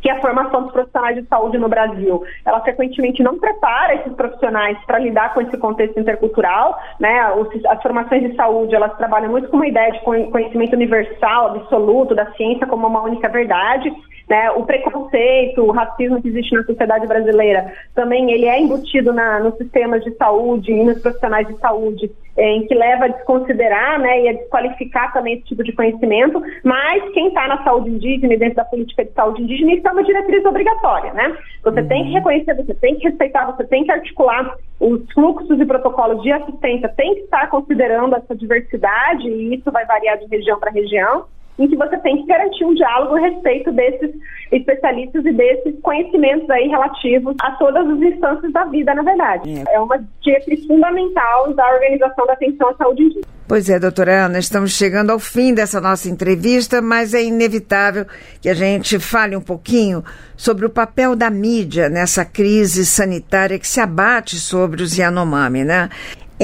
que 0.01 0.11
a 0.11 0.21
formação 0.21 0.62
dos 0.62 0.73
profissionais 0.73 1.16
de 1.16 1.29
saúde 1.29 1.59
no 1.59 1.68
Brasil, 1.68 2.23
ela 2.45 2.61
frequentemente 2.61 3.23
não 3.23 3.38
prepara 3.38 3.95
esses 3.97 4.12
profissionais 4.14 4.79
para 4.87 4.99
lidar 4.99 5.35
com 5.35 5.40
esse 5.42 5.57
contexto 5.59 6.01
intercultural, 6.01 6.79
né? 6.99 7.21
As 7.68 7.83
formações 7.83 8.23
de 8.23 8.35
saúde, 8.35 8.75
elas 8.75 8.97
trabalham 8.97 9.31
muito 9.31 9.49
com 9.49 9.57
uma 9.57 9.66
ideia 9.66 9.92
de 9.92 10.01
conhecimento 10.01 10.75
universal, 10.75 11.57
absoluto, 11.57 12.14
da 12.14 12.33
ciência 12.33 12.66
como 12.66 12.87
uma 12.87 13.03
única 13.03 13.29
verdade, 13.29 13.92
né? 14.29 14.51
O 14.53 14.65
preconceito, 14.65 15.63
o 15.63 15.71
racismo 15.71 16.21
que 16.21 16.29
existe 16.29 16.55
na 16.55 16.65
sociedade 16.65 17.07
brasileira, 17.07 17.73
também 17.95 18.31
ele 18.33 18.47
é 18.47 18.61
embutido 18.61 19.13
na, 19.13 19.41
nos 19.41 19.57
sistemas 19.57 20.03
de 20.05 20.15
saúde 20.17 20.73
e 20.73 20.85
nos 20.85 21.01
profissionais 21.01 21.47
de 21.47 21.57
saúde, 21.59 22.11
é, 22.37 22.51
em 22.51 22.67
que 22.67 22.75
leva 22.75 23.05
a 23.05 23.09
desconsiderar 23.09 24.01
né, 24.01 24.23
e 24.23 24.29
a 24.29 24.33
desqualificar 24.33 25.13
também 25.13 25.35
esse 25.35 25.45
tipo 25.45 25.63
de 25.63 25.73
conhecimento, 25.73 26.43
mas 26.65 27.13
quem 27.13 27.29
está 27.29 27.47
na 27.47 27.63
saúde 27.63 27.91
indígena 27.91 28.35
e 28.35 28.39
dentro 28.39 28.57
da 28.57 28.65
política 28.65 29.05
de 29.05 29.13
saúde 29.13 29.43
indígena, 29.43 29.73
isso 29.73 29.87
é 29.87 29.93
uma 29.93 30.05
diretriz 30.05 30.45
obrigatória, 30.45 31.13
né? 31.13 31.37
Você 31.63 31.81
uhum. 31.81 31.89
tem 31.89 32.05
que 32.05 32.13
reconhecer, 32.13 32.55
você 32.55 32.75
tem 32.75 32.97
que 32.97 33.09
respeitar, 33.09 33.45
você 33.47 33.65
tem 33.65 33.85
que 33.85 33.93
articular 33.93 34.57
os 34.81 35.13
fluxos 35.13 35.61
e 35.61 35.67
protocolos 35.67 36.23
de 36.23 36.33
assistência, 36.33 36.89
tem 36.89 37.15
que 37.15 37.21
estar 37.23 37.49
considerando 37.51 38.17
essa 38.17 38.35
diversidade, 38.35 39.29
e 39.29 39.55
isso 39.55 39.71
vai 39.71 39.85
variar 39.85 40.19
de 40.19 40.27
região 40.27 40.59
para 40.59 40.71
região, 40.71 41.27
em 41.59 41.69
que 41.69 41.77
você 41.77 41.97
tem 41.99 42.17
que 42.17 42.27
garantir 42.27 42.65
um 42.65 42.75
diálogo 42.75 43.17
a 43.17 43.21
respeito 43.21 43.71
desses 43.73 44.11
especialistas 44.51 45.25
e 45.25 45.33
desses 45.33 45.81
conhecimentos 45.81 46.49
aí 46.51 46.69
relativos 46.69 47.37
a 47.43 47.53
todas 47.53 47.88
as 47.88 48.01
instâncias 48.01 48.53
da 48.53 48.65
vida, 48.65 48.95
na 48.95 49.03
verdade. 49.03 49.65
É, 49.69 49.75
é 49.75 49.81
uma 49.81 50.03
diretriz 50.21 50.67
fundamental 50.67 51.53
da 51.55 51.75
organização 51.75 52.27
da 52.27 52.33
atenção 52.33 52.69
à 52.69 52.75
saúde 52.75 53.03
indígena. 53.03 53.27
Pois 53.47 53.69
é, 53.69 53.79
doutora 53.79 54.27
Ana, 54.27 54.38
estamos 54.38 54.73
chegando 54.73 55.11
ao 55.11 55.19
fim 55.19 55.53
dessa 55.53 55.81
nossa 55.81 56.09
entrevista, 56.09 56.81
mas 56.81 57.12
é 57.12 57.23
inevitável 57.23 58.07
que 58.41 58.49
a 58.49 58.55
gente 58.55 58.99
fale 58.99 59.37
um 59.37 59.43
pouquinho 59.43 60.03
sobre 60.37 60.65
o 60.65 60.71
papel 60.71 61.15
da 61.15 61.29
mídia 61.29 61.88
nessa 61.91 62.25
crise 62.25 62.87
sanitária 62.87 63.59
que 63.59 63.69
se 63.69 63.81
abate 63.81 64.37
sobre 64.37 64.83
os 64.83 64.97
Yanomami, 64.97 65.65
né? 65.65 65.91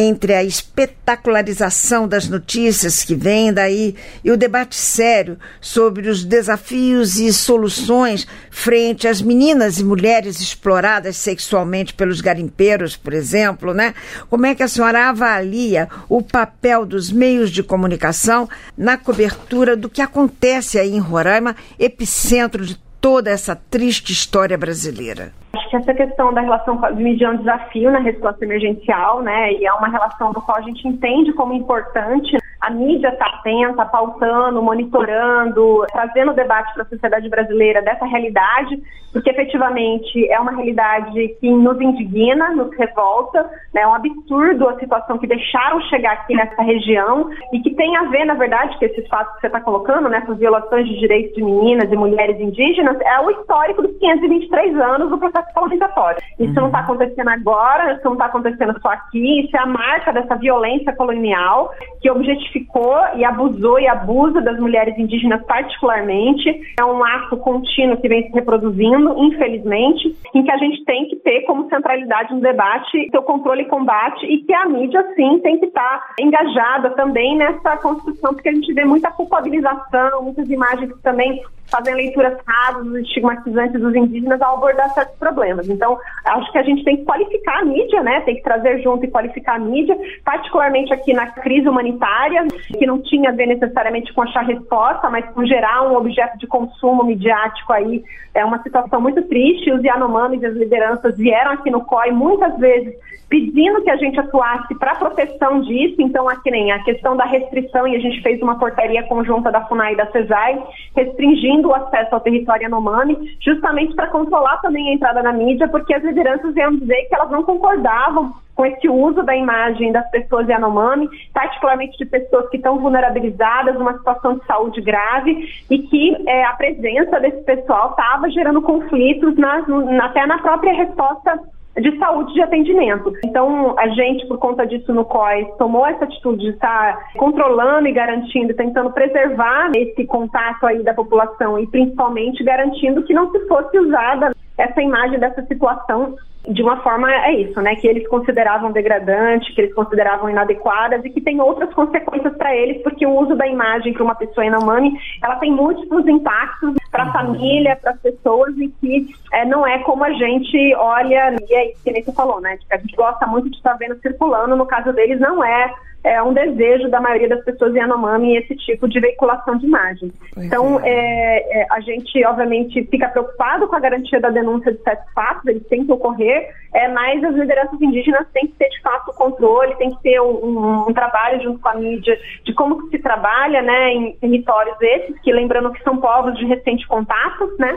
Entre 0.00 0.32
a 0.32 0.44
espetacularização 0.44 2.06
das 2.06 2.28
notícias 2.28 3.02
que 3.02 3.16
vem 3.16 3.52
daí 3.52 3.96
e 4.22 4.30
o 4.30 4.36
debate 4.36 4.76
sério 4.76 5.36
sobre 5.60 6.08
os 6.08 6.24
desafios 6.24 7.18
e 7.18 7.32
soluções 7.32 8.24
frente 8.48 9.08
às 9.08 9.20
meninas 9.20 9.80
e 9.80 9.84
mulheres 9.84 10.40
exploradas 10.40 11.16
sexualmente 11.16 11.94
pelos 11.94 12.20
garimpeiros, 12.20 12.96
por 12.96 13.12
exemplo, 13.12 13.74
né? 13.74 13.92
Como 14.30 14.46
é 14.46 14.54
que 14.54 14.62
a 14.62 14.68
senhora 14.68 15.08
avalia 15.08 15.88
o 16.08 16.22
papel 16.22 16.86
dos 16.86 17.10
meios 17.10 17.50
de 17.50 17.64
comunicação 17.64 18.48
na 18.76 18.96
cobertura 18.96 19.76
do 19.76 19.88
que 19.88 20.00
acontece 20.00 20.78
aí 20.78 20.94
em 20.94 21.00
Roraima, 21.00 21.56
epicentro 21.76 22.64
de 22.64 22.78
toda 23.00 23.30
essa 23.30 23.56
triste 23.56 24.12
história 24.12 24.56
brasileira? 24.56 25.32
Acho 25.54 25.70
que 25.70 25.76
essa 25.76 25.94
questão 25.94 26.32
da 26.32 26.40
relação 26.40 26.80
mídia 26.94 27.26
é 27.26 27.30
um 27.30 27.36
desafio 27.36 27.90
na 27.90 28.00
resposta 28.00 28.44
emergencial, 28.44 29.22
né? 29.22 29.52
E 29.52 29.66
é 29.66 29.72
uma 29.72 29.88
relação 29.88 30.32
do 30.32 30.40
qual 30.40 30.58
a 30.58 30.62
gente 30.62 30.86
entende 30.86 31.32
como 31.32 31.52
importante 31.52 32.36
a 32.60 32.70
mídia 32.70 33.08
está 33.08 33.26
atenta, 33.26 33.84
pautando, 33.86 34.62
monitorando, 34.62 35.86
trazendo 35.92 36.32
debate 36.32 36.74
para 36.74 36.82
a 36.82 36.86
sociedade 36.86 37.28
brasileira 37.28 37.80
dessa 37.82 38.04
realidade, 38.04 38.80
porque 39.12 39.30
efetivamente 39.30 40.28
é 40.28 40.38
uma 40.38 40.52
realidade 40.52 41.28
que 41.40 41.50
nos 41.50 41.80
indigna, 41.80 42.50
nos 42.50 42.76
revolta, 42.76 43.42
né? 43.72 43.82
é 43.82 43.86
um 43.86 43.94
absurdo 43.94 44.68
a 44.68 44.78
situação 44.78 45.18
que 45.18 45.26
deixaram 45.26 45.80
chegar 45.82 46.12
aqui 46.12 46.34
nessa 46.34 46.60
região 46.62 47.30
e 47.52 47.60
que 47.60 47.74
tem 47.74 47.96
a 47.96 48.04
ver, 48.04 48.24
na 48.24 48.34
verdade, 48.34 48.76
que 48.78 48.84
esses 48.84 49.06
fatos 49.08 49.34
que 49.34 49.40
você 49.42 49.46
está 49.46 49.60
colocando, 49.60 50.08
nessas 50.08 50.30
né, 50.30 50.36
violações 50.36 50.86
de 50.86 50.98
direitos 50.98 51.34
de 51.34 51.42
meninas 51.42 51.90
e 51.90 51.96
mulheres 51.96 52.38
indígenas, 52.40 53.00
é 53.00 53.20
o 53.20 53.30
histórico 53.30 53.82
dos 53.82 53.96
523 53.98 54.76
anos 54.76 55.10
do 55.10 55.18
processo 55.18 55.52
colonizatório. 55.54 56.20
Isso 56.38 56.52
uhum. 56.54 56.54
não 56.54 56.66
está 56.66 56.80
acontecendo 56.80 57.28
agora, 57.28 57.94
isso 57.94 58.04
não 58.04 58.12
está 58.12 58.26
acontecendo 58.26 58.78
só 58.80 58.88
aqui, 58.90 59.44
isso 59.44 59.56
é 59.56 59.60
a 59.60 59.66
marca 59.66 60.12
dessa 60.12 60.34
violência 60.36 60.92
colonial 60.94 61.72
que 62.00 62.10
objetificou 62.48 62.96
e 63.16 63.24
abusou 63.24 63.78
e 63.78 63.86
abusa 63.86 64.40
das 64.40 64.58
mulheres 64.58 64.98
indígenas 64.98 65.42
particularmente. 65.44 66.48
É 66.78 66.84
um 66.84 67.04
ato 67.04 67.36
contínuo 67.36 68.00
que 68.00 68.08
vem 68.08 68.26
se 68.26 68.32
reproduzindo, 68.32 69.14
infelizmente, 69.18 70.16
em 70.34 70.42
que 70.42 70.50
a 70.50 70.56
gente 70.56 70.84
tem 70.84 71.06
que 71.08 71.16
ter 71.16 71.42
como 71.42 71.68
centralidade 71.68 72.34
no 72.34 72.40
debate 72.40 73.08
seu 73.10 73.22
controle 73.22 73.62
e 73.62 73.66
combate 73.66 74.24
e 74.26 74.38
que 74.38 74.52
a 74.52 74.66
mídia, 74.66 75.04
sim, 75.14 75.38
tem 75.40 75.58
que 75.58 75.66
estar 75.66 75.98
tá 75.98 76.14
engajada 76.20 76.90
também 76.90 77.36
nessa 77.36 77.76
construção, 77.76 78.34
porque 78.34 78.48
a 78.48 78.52
gente 78.52 78.72
vê 78.72 78.84
muita 78.84 79.10
culpabilização, 79.10 80.22
muitas 80.22 80.48
imagens 80.50 80.92
que 80.92 81.02
também 81.02 81.42
fazem 81.70 81.94
leituras 81.94 82.38
rasas, 82.46 82.94
estigmatizantes 82.96 83.80
dos 83.80 83.94
indígenas 83.94 84.40
ao 84.40 84.56
abordar 84.56 84.92
certos 84.94 85.16
problemas. 85.16 85.68
Então, 85.68 85.98
acho 86.24 86.50
que 86.52 86.58
a 86.58 86.62
gente 86.62 86.84
tem 86.84 86.96
que 86.98 87.04
qualificar 87.04 87.60
a 87.60 87.64
mídia, 87.64 88.02
né? 88.02 88.20
Tem 88.22 88.36
que 88.36 88.42
trazer 88.42 88.80
junto 88.82 89.04
e 89.04 89.10
qualificar 89.10 89.56
a 89.56 89.58
mídia, 89.58 89.96
particularmente 90.24 90.92
aqui 90.92 91.12
na 91.12 91.26
crise 91.26 91.68
humanitária, 91.68 92.46
que 92.78 92.86
não 92.86 93.00
tinha 93.02 93.30
a 93.30 93.32
ver 93.32 93.46
necessariamente 93.46 94.12
com 94.12 94.22
achar 94.22 94.44
resposta, 94.44 95.10
mas 95.10 95.26
com 95.32 95.44
gerar 95.44 95.82
um 95.82 95.96
objeto 95.96 96.38
de 96.38 96.46
consumo 96.46 97.04
midiático 97.04 97.72
aí. 97.72 98.02
É 98.34 98.44
uma 98.44 98.62
situação 98.62 99.00
muito 99.00 99.22
triste. 99.22 99.72
Os 99.72 99.82
Yanomamis 99.82 100.42
e 100.42 100.46
as 100.46 100.54
lideranças 100.54 101.16
vieram 101.16 101.52
aqui 101.52 101.70
no 101.70 101.84
COI 101.84 102.12
muitas 102.12 102.56
vezes 102.58 102.94
pedindo 103.28 103.82
que 103.82 103.90
a 103.90 103.96
gente 103.96 104.18
atuasse 104.18 104.74
para 104.78 104.94
proteção 104.94 105.60
disso. 105.60 105.96
Então, 105.98 106.28
aqui 106.28 106.50
nem 106.50 106.72
a 106.72 106.82
questão 106.82 107.16
da 107.16 107.24
restrição, 107.24 107.86
e 107.86 107.94
a 107.94 108.00
gente 108.00 108.22
fez 108.22 108.40
uma 108.40 108.58
portaria 108.58 109.02
conjunta 109.04 109.50
da 109.50 109.64
FUNAI 109.66 109.92
e 109.92 109.96
da 109.96 110.10
CESAI, 110.10 110.62
restringindo 110.96 111.57
o 111.66 111.74
acesso 111.74 112.14
ao 112.14 112.20
território 112.20 112.64
Yanomami, 112.64 113.36
justamente 113.40 113.94
para 113.94 114.08
controlar 114.08 114.58
também 114.58 114.88
a 114.88 114.94
entrada 114.94 115.22
na 115.22 115.32
mídia, 115.32 115.68
porque 115.68 115.94
as 115.94 116.02
lideranças 116.02 116.54
iam 116.56 116.76
dizer 116.76 117.04
que 117.08 117.14
elas 117.14 117.30
não 117.30 117.42
concordavam 117.42 118.32
com 118.54 118.66
esse 118.66 118.88
uso 118.88 119.22
da 119.22 119.36
imagem 119.36 119.92
das 119.92 120.10
pessoas 120.10 120.48
Yanomami, 120.48 121.08
particularmente 121.32 121.96
de 121.96 122.04
pessoas 122.04 122.48
que 122.50 122.56
estão 122.56 122.78
vulnerabilizadas, 122.78 123.76
numa 123.76 123.96
situação 123.96 124.36
de 124.36 124.44
saúde 124.46 124.80
grave, 124.80 125.48
e 125.70 125.78
que 125.78 126.28
é, 126.28 126.44
a 126.44 126.54
presença 126.54 127.20
desse 127.20 127.44
pessoal 127.44 127.90
estava 127.90 128.28
gerando 128.30 128.60
conflitos 128.60 129.36
na, 129.36 129.64
até 130.02 130.26
na 130.26 130.38
própria 130.38 130.74
resposta 130.74 131.40
de 131.80 131.98
saúde 131.98 132.32
de 132.34 132.42
atendimento. 132.42 133.12
Então, 133.24 133.78
a 133.78 133.88
gente, 133.88 134.26
por 134.26 134.38
conta 134.38 134.66
disso 134.66 134.92
no 134.92 135.04
COIS, 135.04 135.48
tomou 135.58 135.86
essa 135.86 136.04
atitude 136.04 136.44
de 136.44 136.50
estar 136.50 137.12
controlando 137.16 137.88
e 137.88 137.92
garantindo, 137.92 138.54
tentando 138.54 138.92
preservar 138.92 139.70
esse 139.76 140.04
contato 140.06 140.66
aí 140.66 140.82
da 140.82 140.94
população 140.94 141.58
e 141.58 141.66
principalmente 141.66 142.42
garantindo 142.42 143.02
que 143.02 143.14
não 143.14 143.30
se 143.30 143.46
fosse 143.46 143.78
usada 143.78 144.34
essa 144.56 144.82
imagem 144.82 145.18
dessa 145.18 145.42
situação 145.42 146.16
de 146.48 146.62
uma 146.62 146.78
forma 146.82 147.12
é 147.12 147.32
isso, 147.34 147.60
né, 147.60 147.76
que 147.76 147.86
eles 147.86 148.08
consideravam 148.08 148.72
degradante, 148.72 149.54
que 149.54 149.60
eles 149.60 149.74
consideravam 149.74 150.30
inadequadas 150.30 151.04
e 151.04 151.10
que 151.10 151.20
tem 151.20 151.40
outras 151.40 151.72
consequências 151.74 152.34
para 152.36 152.56
eles, 152.56 152.82
porque 152.82 153.06
o 153.06 153.20
uso 153.20 153.36
da 153.36 153.46
imagem 153.46 153.92
para 153.92 154.02
uma 154.02 154.14
pessoa 154.14 154.46
inumane, 154.46 154.98
ela 155.22 155.36
tem 155.36 155.52
múltiplos 155.52 156.06
impactos 156.08 156.74
para 156.90 157.04
a 157.04 157.06
uhum. 157.06 157.12
família, 157.12 157.76
para 157.76 157.90
as 157.90 158.00
pessoas 158.00 158.56
e 158.56 158.68
que 158.80 159.06
é, 159.32 159.44
não 159.44 159.66
é 159.66 159.78
como 159.80 160.04
a 160.04 160.12
gente 160.12 160.74
olha, 160.76 161.36
e 161.48 161.54
é 161.54 161.70
isso 161.70 161.84
que 161.84 161.92
nem 161.92 162.02
você 162.02 162.12
falou, 162.12 162.40
né, 162.40 162.56
que 162.56 162.74
a 162.74 162.78
gente 162.78 162.96
gosta 162.96 163.26
muito 163.26 163.50
de 163.50 163.56
estar 163.56 163.74
vendo 163.74 164.00
circulando, 164.00 164.56
no 164.56 164.66
caso 164.66 164.92
deles 164.92 165.20
não 165.20 165.44
é 165.44 165.72
é 166.04 166.22
um 166.22 166.32
desejo 166.32 166.88
da 166.88 167.00
maioria 167.00 167.28
das 167.28 167.44
pessoas 167.44 167.74
em 167.74 167.78
Yanomami 167.78 168.36
esse 168.36 168.54
tipo 168.56 168.88
de 168.88 169.00
veiculação 169.00 169.58
de 169.58 169.66
imagem. 169.66 170.12
Pois 170.32 170.46
então, 170.46 170.80
é. 170.80 170.88
É, 170.88 171.60
é, 171.60 171.66
a 171.70 171.80
gente, 171.80 172.24
obviamente, 172.24 172.84
fica 172.84 173.08
preocupado 173.08 173.66
com 173.66 173.76
a 173.76 173.80
garantia 173.80 174.20
da 174.20 174.30
denúncia 174.30 174.72
de 174.72 174.82
certos 174.82 175.12
fatos, 175.12 175.46
eles 175.46 175.66
têm 175.66 175.84
que 175.84 175.92
ocorrer, 175.92 176.54
é, 176.72 176.88
mas 176.88 177.22
as 177.24 177.34
lideranças 177.34 177.80
indígenas 177.80 178.26
têm 178.32 178.46
que 178.46 178.54
ter, 178.54 178.68
de 178.68 178.80
fato, 178.80 179.10
o 179.10 179.14
controle, 179.14 179.74
tem 179.76 179.90
que 179.90 180.02
ter 180.02 180.20
um, 180.20 180.44
um, 180.44 180.88
um 180.88 180.92
trabalho 180.92 181.42
junto 181.42 181.58
com 181.58 181.68
a 181.68 181.74
mídia 181.74 182.18
de 182.44 182.54
como 182.54 182.88
se 182.90 182.98
trabalha 182.98 183.60
né, 183.62 183.92
em 183.92 184.12
territórios 184.16 184.76
esses, 184.80 185.18
que 185.20 185.32
lembrando 185.32 185.72
que 185.72 185.82
são 185.82 185.98
povos 185.98 186.36
de 186.38 186.46
recente 186.46 186.86
contato, 186.86 187.54
né? 187.58 187.76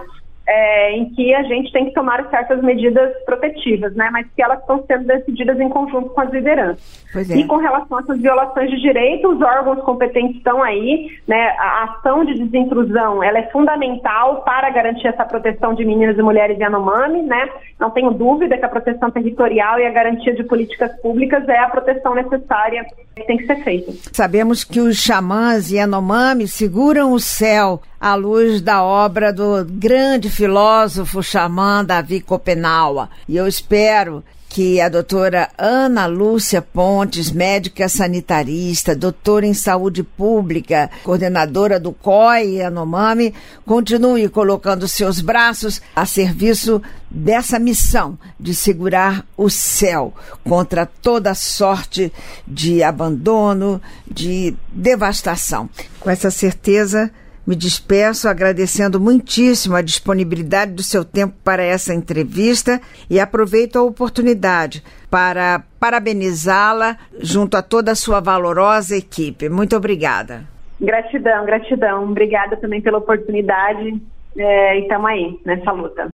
É, 0.51 0.97
em 0.97 1.05
que 1.11 1.33
a 1.33 1.43
gente 1.43 1.71
tem 1.71 1.85
que 1.85 1.93
tomar 1.93 2.29
certas 2.29 2.61
medidas 2.61 3.09
protetivas, 3.23 3.95
né? 3.95 4.09
Mas 4.11 4.27
que 4.35 4.43
elas 4.43 4.59
estão 4.59 4.83
sendo 4.85 5.05
decididas 5.05 5.57
em 5.57 5.69
conjunto 5.69 6.09
com 6.09 6.19
as 6.19 6.29
lideranças. 6.29 7.07
É. 7.15 7.37
E 7.37 7.47
com 7.47 7.55
relação 7.55 7.97
a 7.97 8.01
essas 8.01 8.19
violações 8.19 8.69
de 8.69 8.81
direito, 8.81 9.29
os 9.29 9.41
órgãos 9.41 9.81
competentes 9.85 10.35
estão 10.35 10.61
aí, 10.61 11.09
né? 11.25 11.55
A 11.57 11.85
ação 11.85 12.25
de 12.25 12.33
desintrusão, 12.37 13.23
ela 13.23 13.39
é 13.39 13.49
fundamental 13.49 14.41
para 14.41 14.69
garantir 14.71 15.07
essa 15.07 15.23
proteção 15.23 15.73
de 15.73 15.85
meninas 15.85 16.17
e 16.17 16.21
mulheres 16.21 16.59
Yanomami, 16.59 17.21
né? 17.21 17.47
Não 17.79 17.89
tenho 17.89 18.11
dúvida 18.11 18.57
que 18.57 18.65
a 18.65 18.69
proteção 18.69 19.09
territorial 19.09 19.79
e 19.79 19.85
a 19.85 19.91
garantia 19.91 20.35
de 20.35 20.43
políticas 20.43 20.91
públicas 21.01 21.47
é 21.47 21.59
a 21.59 21.69
proteção 21.69 22.13
necessária 22.13 22.85
que 23.15 23.23
tem 23.23 23.37
que 23.37 23.45
ser 23.45 23.63
feita. 23.63 23.93
Sabemos 24.11 24.65
que 24.65 24.81
os 24.81 24.97
xamãs 24.97 25.71
Yanomami 25.71 26.45
seguram 26.45 27.13
o 27.13 27.19
céu 27.19 27.79
à 28.01 28.15
luz 28.15 28.61
da 28.61 28.81
obra 28.81 29.31
do 29.31 29.63
grande 29.63 30.27
filósofo 30.27 31.21
xamã 31.21 31.85
Davi 31.85 32.19
Copenaua. 32.19 33.11
E 33.29 33.37
eu 33.37 33.47
espero 33.47 34.23
que 34.49 34.81
a 34.81 34.89
doutora 34.89 35.49
Ana 35.57 36.07
Lúcia 36.07 36.61
Pontes, 36.61 37.31
médica 37.31 37.87
sanitarista, 37.87 38.95
doutora 38.95 39.45
em 39.45 39.53
saúde 39.53 40.03
pública, 40.03 40.89
coordenadora 41.03 41.79
do 41.79 41.93
COI 41.93 42.61
Anomami, 42.61 43.33
continue 43.65 44.27
colocando 44.27 44.87
seus 44.89 45.21
braços 45.21 45.79
a 45.95 46.05
serviço 46.05 46.81
dessa 47.09 47.59
missão 47.59 48.17
de 48.37 48.53
segurar 48.53 49.25
o 49.37 49.49
céu 49.49 50.13
contra 50.43 50.85
toda 50.87 51.35
sorte 51.35 52.11
de 52.45 52.83
abandono, 52.83 53.79
de 54.09 54.53
devastação. 54.73 55.69
Com 55.99 56.09
essa 56.09 56.29
certeza, 56.29 57.09
me 57.45 57.55
despeço 57.55 58.27
agradecendo 58.27 58.99
muitíssimo 58.99 59.75
a 59.75 59.81
disponibilidade 59.81 60.73
do 60.73 60.83
seu 60.83 61.03
tempo 61.03 61.33
para 61.43 61.63
essa 61.63 61.93
entrevista 61.93 62.79
e 63.09 63.19
aproveito 63.19 63.77
a 63.77 63.83
oportunidade 63.83 64.83
para 65.09 65.63
parabenizá-la 65.79 66.97
junto 67.19 67.57
a 67.57 67.61
toda 67.61 67.91
a 67.91 67.95
sua 67.95 68.19
valorosa 68.19 68.95
equipe. 68.95 69.49
Muito 69.49 69.75
obrigada. 69.75 70.43
Gratidão, 70.79 71.45
gratidão. 71.45 72.03
Obrigada 72.05 72.55
também 72.57 72.81
pela 72.81 72.97
oportunidade 72.97 74.01
é, 74.37 74.79
e 74.79 74.81
estamos 74.81 75.07
aí 75.07 75.39
nessa 75.45 75.71
luta. 75.71 76.07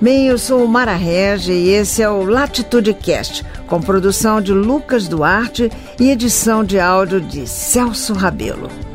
Bem, 0.00 0.28
eu 0.28 0.38
sou 0.38 0.66
Mara 0.66 0.94
Regi 0.94 1.52
e 1.52 1.74
esse 1.74 2.02
é 2.02 2.08
o 2.08 2.24
Latitude 2.24 2.94
Cast, 2.94 3.44
com 3.70 3.80
produção 3.80 4.40
de 4.40 4.52
Lucas 4.52 5.06
Duarte 5.06 5.70
e 5.98 6.10
edição 6.10 6.64
de 6.64 6.80
áudio 6.80 7.20
de 7.20 7.46
Celso 7.46 8.12
Rabelo. 8.12 8.89